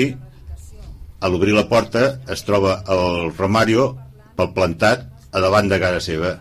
[1.20, 3.94] a l'obrir la porta es troba el Romario
[4.36, 6.36] pel plantat a davant de casa seva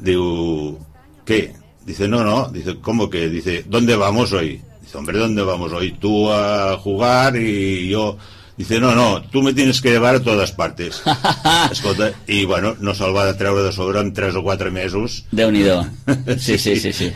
[0.00, 0.78] diu,
[1.26, 1.54] què?
[1.84, 3.28] Dice, no, no, dice, ¿cómo que?
[3.28, 4.62] Dice, ¿dónde vamos hoy?
[4.80, 5.92] Dice, hombre, ¿dónde vamos hoy?
[5.92, 8.16] Tú a jugar y yo...
[8.56, 11.02] Dice, no, no, tú me tienes que llevar a todas partes.
[11.72, 15.24] Escolta, i bueno, no se'l va de treure de sobre en 3 o 4 mesos.
[15.32, 15.64] déu nhi
[16.38, 17.10] sí, sí, sí, sí.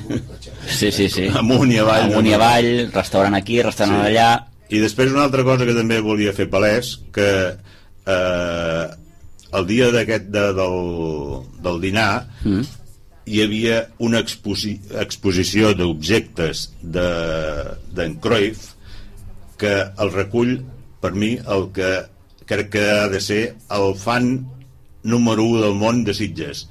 [0.66, 1.28] Sí, sí, sí.
[1.32, 2.08] Amunt i avall.
[2.10, 4.08] Amunt i avall, restaurant aquí, restaurant Sí.
[4.10, 4.46] allà.
[4.68, 7.28] I després una altra cosa que també volia fer palès, que
[8.06, 8.86] eh,
[9.52, 12.66] el dia d'aquest de, del, del dinar Mm.
[13.28, 18.72] hi havia una exposi exposició d'objectes de- d'en de, Cruyff
[19.58, 20.58] que el recull
[21.00, 21.90] per mi el que
[22.48, 24.46] crec que ha de ser el fan
[25.04, 26.66] número 1 del món de Sitges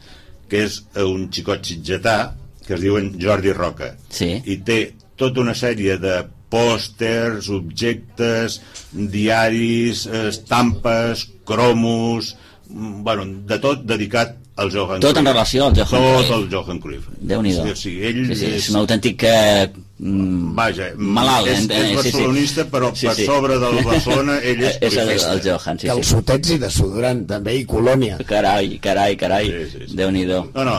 [0.50, 2.34] que és un xicot sitgetà
[2.66, 4.42] que es diuen Jordi Roca sí.
[4.46, 6.18] i té tota una sèrie de
[6.50, 8.62] pòsters, objectes,
[8.94, 12.36] diaris, estampes, cromos,
[12.70, 15.34] mm, bueno, de tot dedicat al Johan Tot en Cruyff.
[15.34, 16.32] relació al Johan Tot Cruyff.
[16.38, 17.08] el Johan Cruyff.
[17.20, 19.70] déu nhi Sí, sí, ell sí, sí, és és- un autèntic eh,
[20.00, 21.48] mm, Vaja, malalt.
[21.48, 21.96] és, eh, és sí, sí.
[22.02, 25.92] barcelonista, però per sobre del Barcelona ell és és el, el Johan, sí, sí.
[25.94, 28.20] Calçotets i desodorant, també, i colònia.
[28.28, 29.50] Carai, carai, carai.
[29.52, 29.98] Sí, sí, sí.
[30.00, 30.44] Déu-n'hi-do.
[30.56, 30.78] No, no,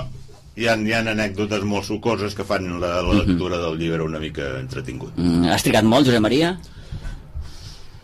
[0.59, 4.19] hi ha, hi ha anècdotes molt sucoses que fan la, la lectura del llibre una
[4.23, 5.15] mica entretingut.
[5.17, 6.57] Mm, Has trigat molt, Josep Maria?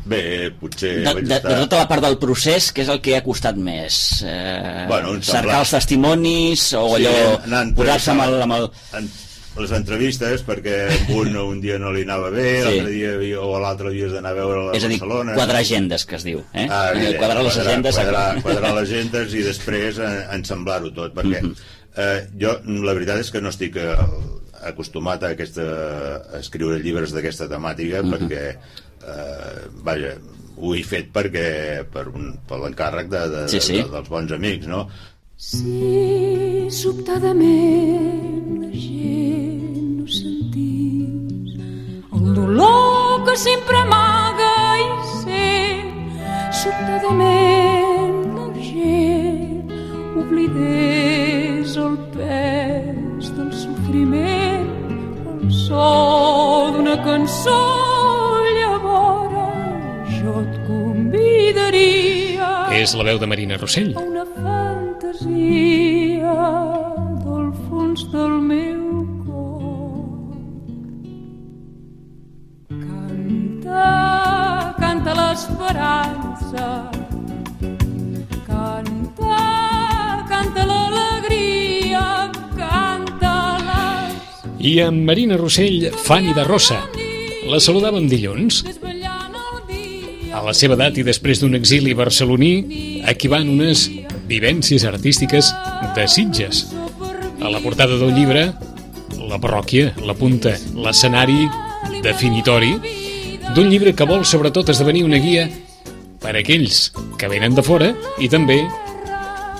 [0.04, 1.48] Bé, potser De, vaig de, estar...
[1.54, 3.94] de tota la part del procés, què és el que ha costat més?
[4.28, 7.14] Eh, Bueno, cercar els testimonis o allò,
[7.78, 8.36] posar-se amb el...
[8.44, 8.66] Amb el...
[9.00, 9.08] en,
[9.56, 10.76] les entrevistes perquè
[11.14, 12.80] un un dia no li anava bé Sí.
[12.80, 12.90] l'altre
[13.20, 16.04] dia o l'altre dia has d'anar a veure a És a dir, Barcelona quadrar agendes,
[16.06, 16.42] que es diu.
[16.52, 16.66] Eh?
[16.70, 17.94] Ah, Eh, evident, quadrar les agendes...
[17.96, 21.54] quadrar, quadrar les agendes i després eh, ensamblar-ho tot perquè Mhm.
[21.96, 23.94] eh, jo la veritat és que no estic eh,
[24.64, 25.62] acostumat a, aquesta,
[26.34, 28.10] a escriure llibres d'aquesta temàtica Mhm.
[28.14, 28.44] perquè
[29.06, 30.14] eh, vaja,
[30.56, 33.76] ho he fet perquè per, un, per l'encàrrec de, de, Sí, sí.
[33.82, 34.88] de, dels bons amics no?
[35.44, 41.52] Si sobtadament la gent no sentís
[42.16, 44.86] el dolor que sempre amaga i
[45.20, 45.92] sent,
[46.62, 49.68] sobtadament la gent
[50.22, 54.72] oblidés el pes del sofriment,
[55.34, 55.90] el so
[56.78, 57.60] d'una cançó
[58.56, 62.48] llavors jo et convidaria
[62.80, 63.92] És la veu de Marina Rossell.
[64.00, 64.24] una
[65.14, 66.34] fantasia
[67.24, 70.36] del fons del meu cor.
[72.68, 73.84] Canta,
[74.78, 76.90] canta l'esperança,
[78.46, 79.38] canta,
[80.28, 84.14] canta l'alegria, canta les...
[84.58, 86.82] I amb Marina Rossell, Fanny de Rossa.
[87.50, 88.64] La saludàvem dilluns.
[90.34, 93.86] A la seva edat i després d'un exili barceloní, aquí van unes
[94.28, 95.50] vivències artístiques
[95.96, 96.66] de Sitges.
[97.40, 98.52] A la portada del llibre,
[99.28, 101.48] la parròquia, la punta, l'escenari
[102.04, 102.74] definitori
[103.54, 105.48] d'un llibre que vol sobretot esdevenir una guia
[106.22, 106.88] per a aquells
[107.20, 108.62] que venen de fora i també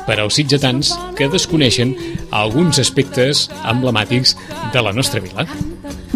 [0.05, 1.95] per als sitgetans que desconeixen
[2.33, 4.37] alguns aspectes emblemàtics
[4.73, 5.49] de la nostra vila.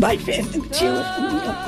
[0.01, 0.39] Vaig fer,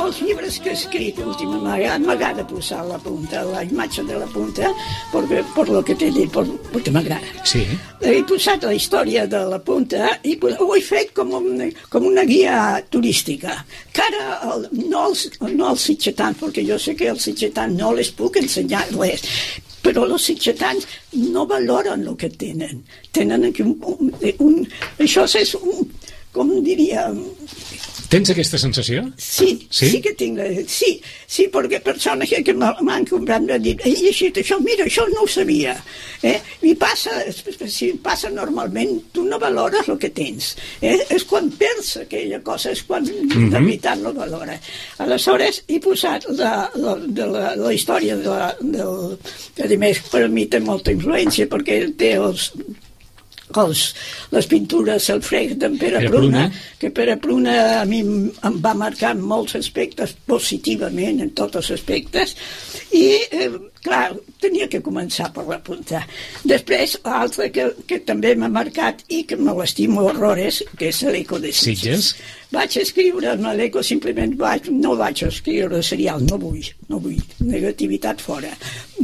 [0.00, 4.70] els llibres que he escrit últimament m'agrada posar la punta, la imatge de la punta,
[5.12, 7.44] perquè, per lo que t'he dit, per, perquè m'agrada.
[7.44, 7.66] Sí.
[8.00, 12.24] He posat la història de la punta i ho he fet com, un, com una
[12.28, 12.56] guia
[12.88, 13.58] turística.
[13.92, 17.92] Que ara, el, no, els, no els sitgetans, perquè jo sé que els sitgetans no
[17.96, 19.26] les puc ensenyar res,
[19.84, 20.88] però els sitgetans
[21.34, 22.80] no valoren el que tenen.
[23.12, 24.14] Tenen aquí un, un,
[24.46, 24.60] un
[25.00, 25.84] això és un,
[26.32, 27.08] com diria,
[28.10, 29.04] Tens aquesta sensació?
[29.16, 29.86] Sí, Sí?
[29.88, 31.00] sí, que tinc, la- sí,
[31.30, 35.04] sí, perquè persones que, que m'ha- m'han comprat m'han dit, he llegit això, mira, això
[35.14, 35.76] no ho sabia.
[36.20, 36.40] Eh?
[36.66, 37.12] I passa,
[37.68, 40.56] si passa normalment, tu no valores el que tens.
[40.82, 40.96] Eh?
[41.08, 43.50] És quan perds aquella cosa, és quan Mhm.
[43.52, 44.58] de veritat no valora.
[44.98, 49.18] Aleshores, he posat la, la, de la, la història de la, del,
[49.54, 52.50] que a més per mi té molta influència perquè té els,
[53.58, 53.84] els,
[54.30, 56.76] les pintures El frec d'en Pere Pere Pruna, Pruna.
[56.78, 61.70] que Pere Pruna a mi em va marcar en molts aspectes positivament, en tots els
[61.78, 62.36] aspectes,
[62.92, 63.50] i, eh,
[63.84, 66.02] clar, tenia que començar per apuntar.
[66.44, 71.40] Després, l'altre que, que també m'ha marcat i que me l'estimo horrores, que és l'Eco
[71.40, 72.12] de Sitges.
[72.12, 72.38] Sitges?
[72.50, 78.22] Vaig escriure en l'Eco, simplement vaig, no vaig escriure serial, no vull, no vull, negativitat
[78.22, 78.50] fora.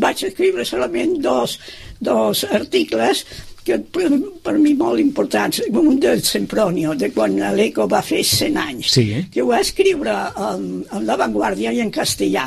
[0.03, 1.59] Vaig escriure solament dos,
[2.01, 3.25] dos articles
[3.67, 4.07] que per,
[4.47, 9.09] per mi molt importants, un de Sempronio, de quan l'Eco va fer 100 anys, Sí,
[9.19, 9.25] eh?
[9.33, 10.15] que ho va escriure
[10.47, 12.47] en, en La Vanguardia i en castellà,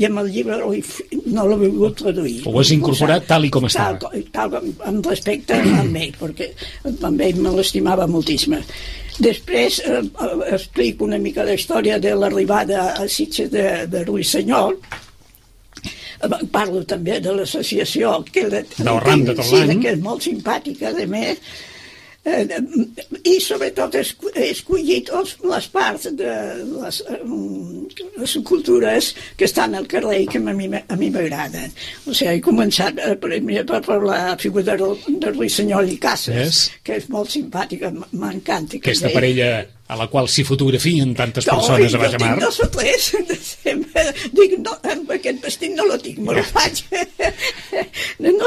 [0.00, 2.40] i amb el llibre no l'he volgut traduir.
[2.48, 4.00] Ho has incorporat tal i com estava.
[4.00, 6.50] Tal, tal com, amb respecte a ell, perquè
[6.94, 8.56] amb ell me l'estimava moltíssim.
[9.22, 14.80] Després eh, eh, explico una mica la història de l'arribada a Sitges de, de Ruissenyol,
[14.80, 15.12] Eh,
[16.52, 21.40] parlo també de l'associació que la, de tot sí, que és molt simpàtica a més
[22.24, 26.30] i sobretot he esco- he escollit els, les parts de
[26.64, 27.18] les, eh,
[28.16, 31.72] les cultures que estan al carrer i que a mi, a mi m'agraden.
[32.08, 36.34] O sigui, he començat eh, primer per, per la figura de, de Ruissenyol i Casas,
[36.34, 36.64] Yes.
[36.82, 38.78] que és molt simpàtica, m'encanta.
[38.78, 39.50] que Aquesta ell- parella
[39.86, 42.30] a la qual s'hi fotografien tantes no, persones a jo baix a mar.
[42.38, 43.10] tinc dos o tres.
[43.64, 46.80] Sempre dic, no, amb aquest vestit no lo tinc, me lo faig.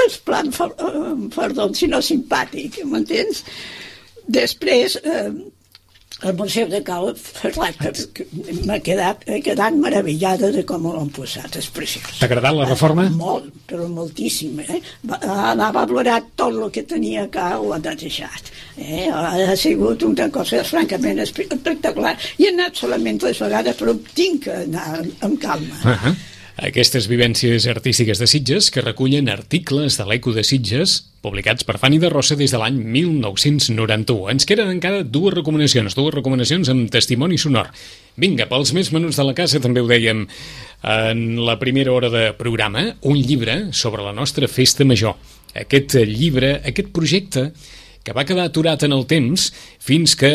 [0.08, 0.70] És plan fer,
[1.36, 3.44] perdó, sinó simpàtic, m'entens?
[4.28, 5.30] Després, eh,
[6.26, 7.78] el Museu de Ferrat,
[8.16, 8.26] que,
[8.66, 12.16] m'ha quedat, he quedat meravellada de com l'han posat, és preciós.
[12.18, 13.06] T'ha agradat la reforma?
[13.14, 14.58] Molt, però moltíssim.
[14.66, 14.80] Eh?
[15.06, 15.20] Va,
[15.52, 18.50] anava a plorar tot el que tenia que ho ha deixat.
[18.78, 19.06] Eh?
[19.12, 22.16] Ha sigut una cosa francament espe- espectacular.
[22.38, 25.78] I he anat solament tres vegades, però tinc que anar amb calma.
[25.84, 26.16] Uh -huh.
[26.58, 32.00] Aquestes vivències artístiques de Sitges que recullen articles de l'Eco de Sitges publicats per Fanny
[32.02, 34.32] de Rossa des de l'any 1991.
[34.34, 37.70] Ens queden encara dues recomanacions, dues recomanacions amb testimoni sonor.
[38.18, 40.26] Vinga, pels més menuts de la casa també ho dèiem
[40.82, 45.14] en la primera hora de programa, un llibre sobre la nostra festa major.
[45.54, 47.52] Aquest llibre, aquest projecte
[48.02, 50.34] que va quedar aturat en el temps fins que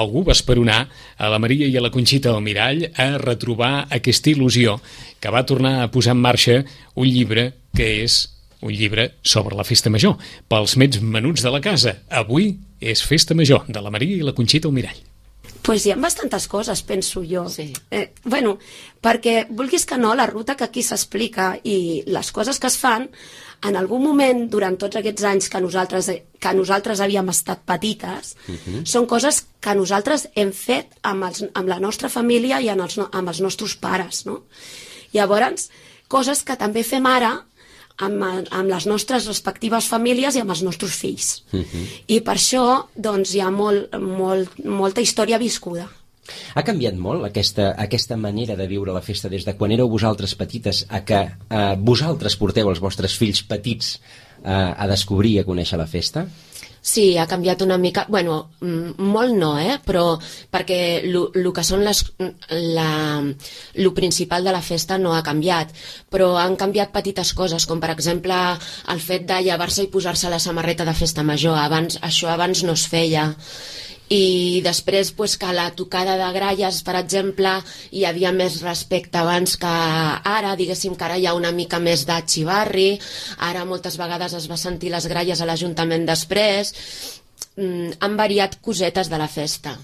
[0.00, 0.84] algú va esperonar
[1.16, 4.78] a la Maria i a la Conxita al mirall a retrobar aquesta il·lusió
[5.20, 6.60] que va tornar a posar en marxa
[6.94, 8.20] un llibre que és
[8.64, 10.16] un llibre sobre la festa major,
[10.48, 11.98] pels més menuts de la casa.
[12.08, 15.02] Avui és festa major de la Maria i la Conxita al mirall.
[15.64, 17.46] Pues hi ha bastantes coses, penso jo.
[17.48, 17.70] Sí.
[17.90, 18.58] Eh, bueno,
[19.00, 23.08] perquè, vulguis que no, la ruta que aquí s'explica i les coses que es fan,
[23.64, 26.10] en algun moment, durant tots aquests anys que nosaltres,
[26.40, 28.34] que nosaltres havíem estat petites,
[28.84, 32.98] són coses que nosaltres hem fet amb, els, amb la nostra família i amb els,
[32.98, 34.42] amb els nostres pares, no?
[35.14, 35.70] Llavors,
[36.08, 37.32] coses que també fem ara
[37.96, 41.42] amb, amb les nostres respectives famílies i amb els nostres fills.
[42.08, 45.88] I per això, doncs, hi ha molt, molt, molta història viscuda.
[46.54, 50.34] Ha canviat molt aquesta, aquesta manera de viure la festa des de quan éreu vosaltres
[50.40, 53.98] petites a que eh, vosaltres porteu els vostres fills petits
[54.44, 56.26] eh, a descobrir i a conèixer la festa?
[56.84, 59.78] Sí, ha canviat una mica, bueno, mm, molt no, eh?
[59.80, 60.18] però
[60.52, 62.02] perquè el que són les,
[62.76, 63.22] la,
[63.80, 65.72] lo principal de la festa no ha canviat,
[66.12, 68.36] però han canviat petites coses, com per exemple
[68.92, 72.76] el fet de llevar-se i posar-se la samarreta de festa major, abans, això abans no
[72.76, 73.30] es feia,
[74.12, 77.54] i després pues, que la tocada de gralles, per exemple,
[77.90, 82.04] hi havia més respecte abans que ara, diguéssim que ara hi ha una mica més
[82.06, 82.98] de xivarri,
[83.38, 86.74] ara moltes vegades es va sentir les gralles a l'Ajuntament després,
[87.56, 89.78] mm, han variat cosetes de la festa.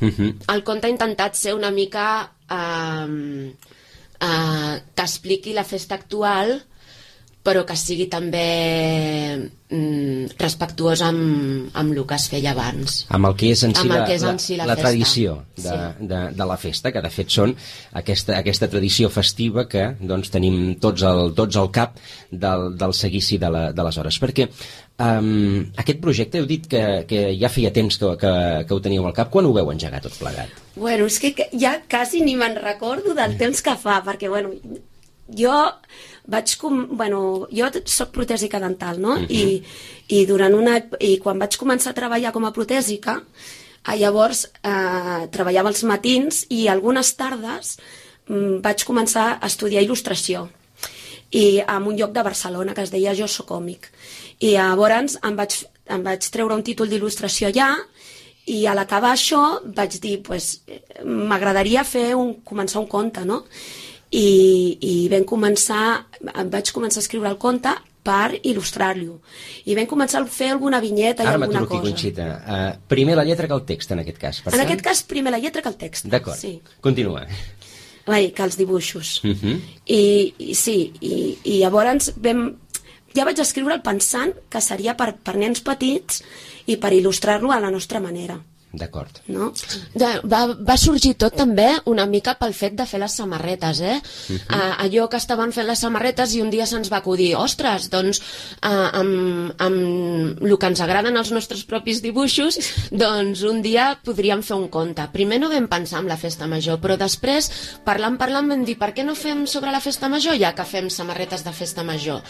[0.00, 3.50] El conte ha intentat ser una mica eh,
[4.20, 6.60] eh, que expliqui la festa actual
[7.44, 8.42] però que sigui també
[9.70, 12.98] mm, respectuós amb, amb el que es feia abans.
[13.14, 14.88] amb el que és en si, la, és la, en si la la festa.
[14.88, 16.06] tradició de, Sí.
[16.10, 17.54] de, de la festa, que de fet són
[17.92, 21.96] aquesta, aquesta tradició festiva que doncs, tenim tots al, tots al cap
[22.30, 24.18] del, del seguici de, la, de les hores.
[24.20, 24.48] Perquè
[24.98, 28.34] um, aquest projecte heu dit que, que ja feia temps que, que,
[28.68, 29.30] que ho teníeu al cap.
[29.32, 30.52] Quan ho veu engegar tot plegat?
[30.76, 34.52] Bueno, és que que ja quasi ni me'n recordo del temps que fa, perquè, bueno,
[35.28, 35.54] jo
[36.28, 36.82] vaig com...
[36.96, 39.16] Bueno, jo soc protèsica dental, no?
[39.28, 39.62] I,
[40.08, 45.24] i, durant una, I quan vaig començar a treballar com a protèsica, eh, llavors eh,
[45.34, 47.78] treballava els matins i algunes tardes
[48.28, 50.46] mm, vaig començar a estudiar il·lustració
[51.30, 53.90] i en un lloc de Barcelona que es deia Jo sóc còmic.
[54.40, 57.72] I llavors em vaig, em vaig treure un títol d'il·lustració allà
[58.48, 59.42] i a l'acabar això
[59.76, 63.44] vaig dir pues, eh, m'agradaria fer un, començar un conte, no?
[64.10, 66.06] I, i vam començar,
[66.48, 67.74] vaig començar a escriure el conte
[68.08, 69.18] per il·lustrar-lo.
[69.68, 71.90] I vam començar a fer alguna vinyeta i Ara alguna m'aturo aquí, cosa.
[71.92, 72.28] Conxita.
[72.40, 74.40] Uh, primer la lletra que el text, en aquest cas.
[74.44, 74.66] Per En tant?
[74.66, 76.08] aquest cas, primer la lletra que el text.
[76.08, 76.38] D'acord.
[76.40, 76.60] Sí.
[76.80, 77.26] Continua.
[78.08, 79.18] Ai, que els dibuixos.
[79.24, 79.60] Uh -huh.
[79.84, 82.56] I, i sí, i, i llavors vam,
[83.14, 86.22] ja vaig escriure'l pensant que seria per, per nens petits
[86.66, 88.40] i per il·lustrar-lo a la nostra manera.
[88.72, 89.22] D'acord.
[89.32, 89.52] No?
[90.28, 93.96] Va, va sorgir tot també una mica pel fet de fer les samarretes, eh?
[93.96, 94.38] Uh Mhm.
[94.48, 94.56] -huh.
[94.56, 98.20] uh, allò que estaven fent les samarretes i un dia se'ns va acudir, ostres, doncs
[98.62, 102.58] uh, amb, amb el que ens agraden els nostres propis dibuixos,
[102.90, 105.08] doncs un dia podríem fer un conte.
[105.12, 107.50] Primer no vam pensar en la festa major, però després,
[107.84, 110.90] parlant, parlant, vam dir, per què no fem sobre la festa major ja que fem
[110.90, 112.20] samarretes de festa major?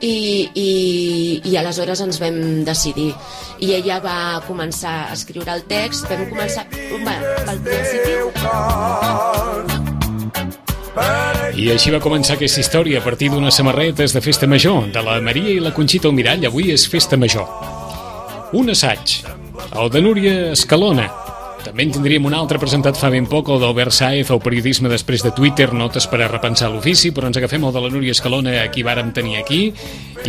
[0.00, 3.14] I, i, i aleshores ens vam decidir.
[3.60, 5.75] I ella va començar a escriure el text,
[6.10, 8.16] vam començar bueno, pel principi
[11.56, 15.20] I així va començar aquesta història a partir d'unes samarretes de festa major de la
[15.24, 16.44] Maria i la Conxita Almirall.
[16.48, 17.48] Avui és festa major.
[18.56, 19.22] Un assaig,
[19.72, 21.25] el de Núria Escalona.
[21.66, 25.24] També en tindríem un altre presentat fa ben poc, el d'Albert Saez, el periodisme després
[25.24, 28.52] de Twitter, notes per a repensar l'ofici, però ens agafem el de la Núria Escalona,
[28.60, 29.72] a qui vàrem tenir aquí,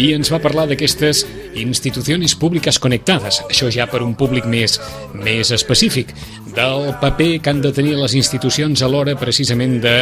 [0.02, 1.22] i ens va parlar d'aquestes
[1.62, 4.80] institucions públiques connectades, això ja per un públic més,
[5.14, 6.16] més específic,
[6.58, 9.98] del paper que han de tenir les institucions a l'hora precisament de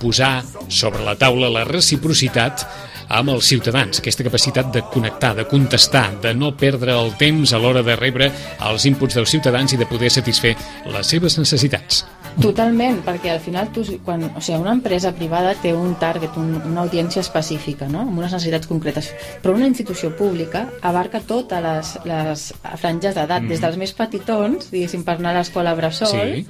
[0.00, 0.38] posar
[0.72, 2.64] sobre la taula la reciprocitat
[3.08, 7.58] amb els ciutadans, aquesta capacitat de connectar, de contestar, de no perdre el temps a
[7.58, 8.30] l'hora de rebre
[8.68, 10.54] els inputs dels ciutadans i de poder satisfer
[10.92, 12.04] les seves necessitats.
[12.38, 16.52] Totalment, perquè al final tu, quan, o sigui, una empresa privada té un target, un,
[16.68, 18.04] una audiència específica, no?
[18.04, 19.08] amb unes necessitats concretes,
[19.42, 22.44] però una institució pública abarca totes les, les
[22.76, 23.48] franges d'edat, Mhm.
[23.48, 26.46] des dels més petitons, diguéssim, per anar a l'escola bressol, Sí.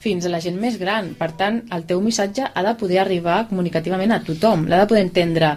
[0.00, 1.14] fins a la gent més gran.
[1.14, 5.02] Per tant, el teu missatge ha de poder arribar comunicativament a tothom, l'ha de poder
[5.02, 5.56] entendre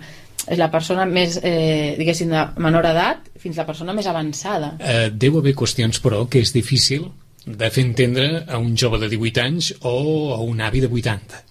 [0.57, 4.75] la persona més, eh, diguéssim, de menor edat fins la persona més avançada.
[4.79, 7.07] Eh, deu haver qüestions, però, que és difícil
[7.45, 11.43] de fer entendre a un jove de 18 anys o a un avi de 80.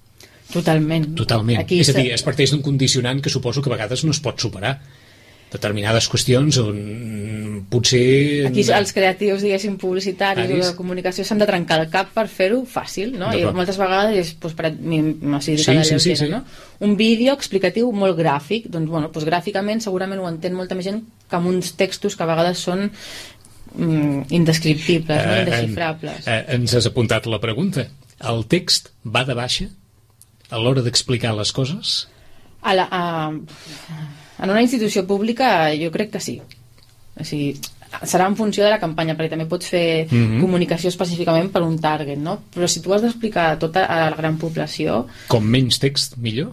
[0.53, 1.15] Totalment.
[1.17, 1.61] Totalment.
[1.61, 4.21] Aquí és a dir, es parteix d'un condicionant que suposo que a vegades no es
[4.21, 4.79] pot superar.
[5.53, 6.79] Determinades qüestions on
[7.73, 8.47] potser...
[8.49, 10.65] Aquí els creatius, diguéssim, publicitaris Aris.
[10.65, 13.31] o de comunicació s'han de trencar el cap per fer-ho fàcil, no?
[13.37, 16.29] I moltes vegades és, doncs, per, mi, o sigui, Sí, sí, sí, sí.
[16.33, 16.43] no?
[16.85, 21.03] Un vídeo explicatiu molt gràfic, doncs, bueno, doncs gràficament segurament ho entén molta més gent
[21.29, 25.37] que amb uns textos que a vegades són mm, indescriptibles, no?
[25.37, 26.27] Eh, indesxifrables.
[26.27, 27.87] Eh, ens has apuntat la pregunta.
[28.33, 29.69] El text va de baixa
[30.53, 32.03] a l'hora d'explicar les coses?
[32.63, 33.31] A la, a,
[34.43, 36.41] en una institució pública jo crec que sí.
[37.19, 37.55] O sigui,
[38.09, 40.41] serà en funció de la campanya, perquè també pots fer Mhm.
[40.41, 42.39] comunicació específicament per un target, no?
[42.55, 46.53] Però si tu has d'explicar a tota a la gran població, Com menys text, millor?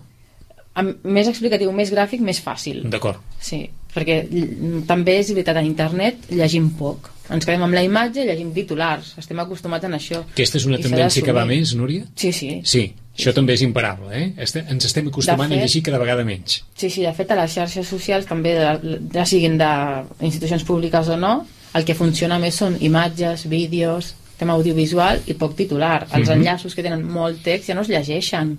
[0.76, 2.84] amb més explicatiu, més gràfic, més fàcil.
[2.90, 3.18] D'acord.
[3.40, 7.10] Sí, perquè també és veritat, a internet llegim poc.
[7.30, 9.14] Ens quedem amb la imatge i llegim titulars.
[9.18, 10.24] Estem acostumats a això.
[10.32, 12.04] Aquesta és una tendència que va més, Núria?
[12.16, 12.62] Sí, sí.
[12.64, 14.34] Sí, això també és imparable, eh?
[14.38, 16.64] Este, ens estem acostumant De a fet- llegir cada vegada menys.
[16.76, 21.18] Sí, sí, de fet a les xarxes socials també, de, ja siguin d'institucions públiques o
[21.18, 21.46] no,
[21.76, 26.08] el que funciona més són imatges, vídeos, tema audiovisual i poc titular.
[26.14, 26.38] Els Mhm.
[26.40, 28.58] enllaços que tenen molt text ja no es llegeixen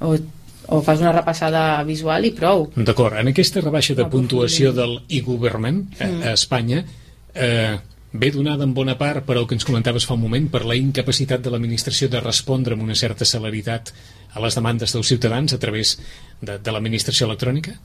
[0.00, 0.16] o,
[0.68, 2.70] o fas una repassada visual i prou.
[2.76, 6.22] D'acord, en aquesta rebaixa de puntuació del e-government a, Mm.
[6.22, 6.84] a Espanya
[7.34, 7.78] eh,
[8.12, 10.76] ve donada en bona part per el que ens comentaves fa un moment, per la
[10.76, 13.92] incapacitat de l'administració de respondre amb una certa celeritat
[14.32, 15.96] a les demandes dels ciutadans a través
[16.40, 17.76] de, de l'administració electrònica?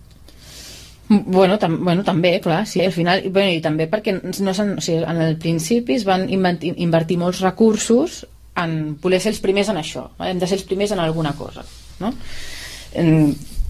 [1.09, 4.99] Bueno, tam bueno, també, clar, sí, al final, bueno, i també perquè no o sigui,
[5.07, 8.25] en el principi es van invertir, molts recursos
[8.59, 11.63] en voler ser els primers en això, hem de ser els primers en alguna cosa,
[12.01, 12.11] no?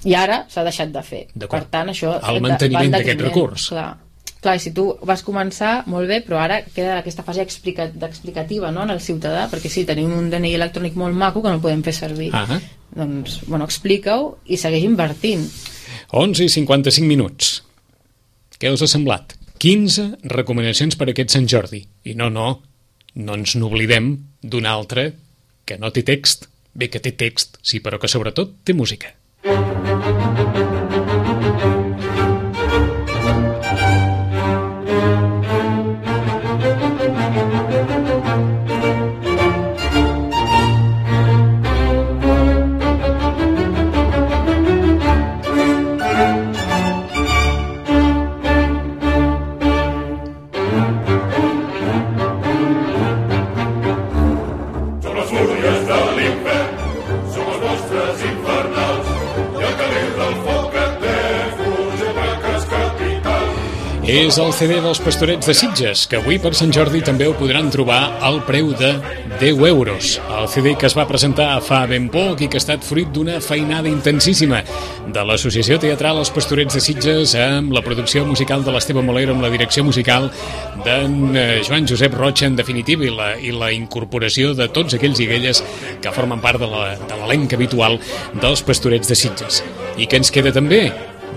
[0.08, 1.24] I ara s'ha deixat de fer.
[1.38, 2.16] Per tant, això...
[2.32, 3.70] El manteniment d'aquest recurs.
[3.74, 3.90] Clar.
[4.48, 8.86] Clar, si tu vas començar, molt bé, però ara queda aquesta fase explica explicativa no,
[8.88, 11.92] en el ciutadà, perquè sí, tenim un DNI electrònic molt maco que no podem fer
[11.98, 12.30] servir.
[12.32, 12.62] Ah.
[12.96, 15.44] Doncs, bueno, explica-ho i segueix invertint.
[16.16, 17.50] 11 i 55 minuts.
[18.56, 19.36] Què us ha semblat?
[19.60, 21.84] 15 recomanacions per aquest Sant Jordi.
[22.08, 22.48] I no, no,
[23.20, 24.14] no ens n'oblidem
[24.48, 25.10] d'un altre
[25.68, 26.48] que no té text.
[26.72, 29.12] Bé, que té text, sí, però que sobretot té música.
[29.44, 30.67] Som
[64.08, 67.68] és el CD dels Pastorets de Sitges, que avui per Sant Jordi també ho podran
[67.68, 68.94] trobar al preu de
[69.42, 70.14] 10 euros.
[70.32, 73.42] El CD que es va presentar fa ben poc i que ha estat fruit d'una
[73.44, 74.62] feinada intensíssima
[75.12, 79.44] de l'Associació Teatral Els Pastorets de Sitges amb la producció musical de l'Esteve Molero amb
[79.44, 80.32] la direcció musical
[80.88, 85.20] d'en eh, Joan Josep Roig en definitiva i la, i la incorporació de tots aquells
[85.20, 85.64] i aquelles
[86.00, 88.00] que formen part de l'elenc habitual
[88.40, 89.62] dels Pastorets de Sitges.
[90.00, 90.86] I què ens queda també?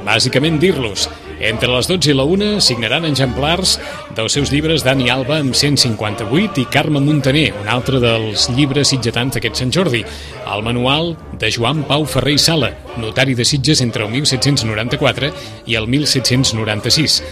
[0.06, 1.08] Bàsicament dir-los
[1.40, 3.78] entre les 12 i la 1 signaran exemplars
[4.16, 9.36] dels seus llibres Dani Alba amb 158 i Carme Montaner, un altre dels llibres sitgetans
[9.36, 10.02] d'aquest Sant Jordi.
[10.44, 15.32] El manual de Joan Pau Ferrer i Sala, notari de Sitges entre el 1794
[15.72, 17.22] i el 1796.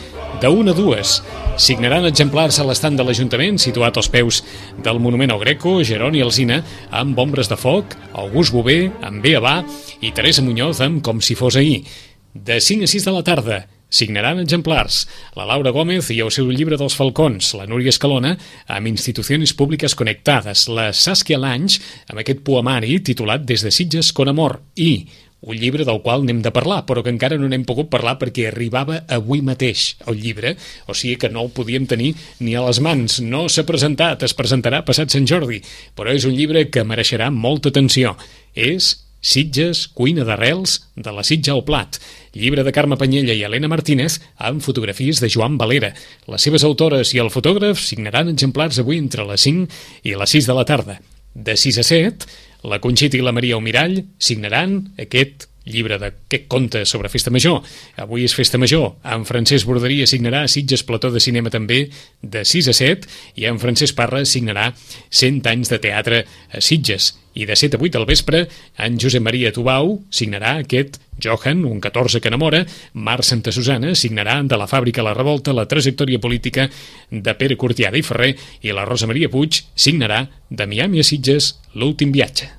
[0.41, 1.15] De 1 a 2
[1.59, 4.41] signaran exemplars a l'estant de l'Ajuntament situat als peus
[4.81, 6.63] del Monument al Greco, Geroni Alzina,
[6.95, 9.59] amb Ombres de Foc, August Bové, amb Beabà
[10.01, 11.83] i Teresa Muñoz amb Com si fos ahir.
[12.45, 16.51] De 5 a 6 de la tarda, Signaran exemplars la Laura Gómez i el seu
[16.53, 18.35] llibre dels falcons, la Núria Escalona,
[18.69, 21.81] amb institucions públiques connectades, la Saskia Lange,
[22.13, 25.09] amb aquest poemari titulat Des de Sitges con amor, i
[25.41, 28.49] un llibre del qual n'hem de parlar, però que encara no n'hem pogut parlar perquè
[28.51, 32.13] arribava avui mateix el llibre, o sigui que no el podíem tenir
[32.45, 33.23] ni a les mans.
[33.25, 35.63] No s'ha presentat, es presentarà passat Sant Jordi,
[35.97, 38.19] però és un llibre que mereixerà molta atenció.
[38.53, 41.99] És Sitges, cuina d'arrels, de la Sitja al plat,
[42.39, 45.91] llibre de Carme Panyella i Helena Martínez amb fotografies de Joan Valera.
[46.31, 49.67] Les seves autores i el fotògraf signaran exemplars avui entre les 5
[50.07, 50.99] i les 6 de la tarda.
[51.35, 52.31] De 6 a 7,
[52.71, 57.63] la Conxita i la Maria Omirall signaran aquest llibre d'aquest conte sobre Festa Major.
[57.97, 58.95] Avui és Festa Major.
[59.05, 61.87] En Francesc Borderia signarà Sitges Plató de Cinema també
[62.23, 63.09] de 6 a 7
[63.41, 64.73] i en Francesc Parra signarà
[65.11, 67.15] 100 anys de teatre a Sitges.
[67.39, 68.47] I de 7 a 8 al vespre,
[68.83, 72.65] en Josep Maria Tubau signarà aquest Johan, un 14 que enamora,
[72.95, 76.69] Mar Santa Susana signarà de la fàbrica La Revolta la trajectòria política
[77.11, 81.57] de Pere Cortiada i Ferrer i la Rosa Maria Puig signarà de Miami a Sitges
[81.75, 82.55] l'últim viatge.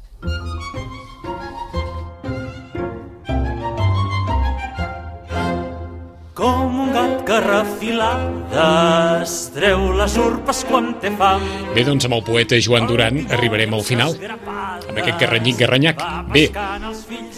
[8.60, 11.44] Refilades treu les urpes quan té fam.
[11.76, 16.02] Bé, doncs amb el poeta Joan Duran arribarem al final, amb aquest garranyic-garranyac.
[16.34, 16.50] Bé,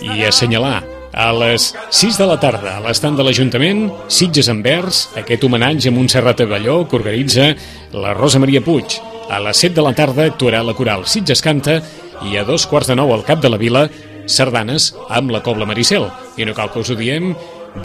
[0.02, 5.10] i assenyalar a les 6 de la tarda a l'estand de l'Ajuntament, Sitges en vers,
[5.20, 7.52] aquest homenatge a Montserrat Avelló que organitza
[7.94, 8.98] la Rosa Maria Puig.
[9.30, 11.82] A les 7 de la tarda actuarà la coral Sitges Canta
[12.28, 13.90] i a dos quarts de nou al cap de la vila
[14.32, 16.08] sardanes amb la Cobla Maricel.
[16.38, 17.34] I no cal que us ho diem,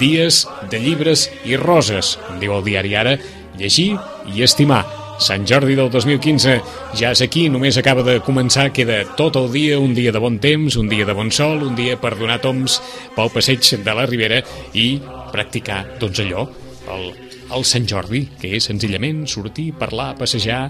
[0.00, 3.16] dies de llibres i roses, com diu el diari Ara,
[3.58, 3.94] llegir
[4.34, 4.84] i estimar.
[5.22, 6.56] Sant Jordi del 2015
[6.98, 10.36] ja és aquí, només acaba de començar, queda tot el dia, un dia de bon
[10.42, 12.80] temps, un dia de bon sol, un dia per donar toms
[13.16, 14.42] pel passeig de la Ribera
[14.76, 14.98] i
[15.32, 16.44] practicar, doncs allò,
[16.92, 17.08] el,
[17.56, 20.68] el Sant Jordi, que és senzillament sortir, parlar, passejar,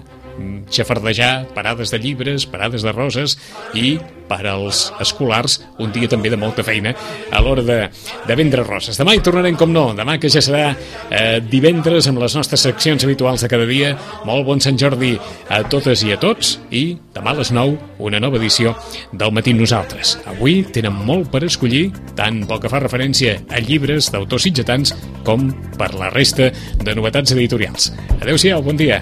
[0.71, 3.37] xafardejar, parades de llibres, parades de roses
[3.73, 6.91] i per als escolars un dia també de molta feina
[7.31, 7.77] a l'hora de,
[8.27, 8.99] de vendre roses.
[8.99, 13.05] Demà hi tornarem com no, demà que ja serà eh, divendres amb les nostres seccions
[13.07, 13.93] habituals de cada dia.
[14.27, 15.15] Molt bon Sant Jordi
[15.49, 18.75] a totes i a tots i demà a les 9 una nova edició
[19.11, 20.17] del Matí Nosaltres.
[20.27, 21.87] Avui tenen molt per escollir,
[22.19, 24.93] tant pel que fa referència a llibres d'autors sitgetans
[25.27, 26.51] com per la resta
[26.83, 27.91] de novetats editorials.
[28.19, 29.01] Adéu-siau, bon dia.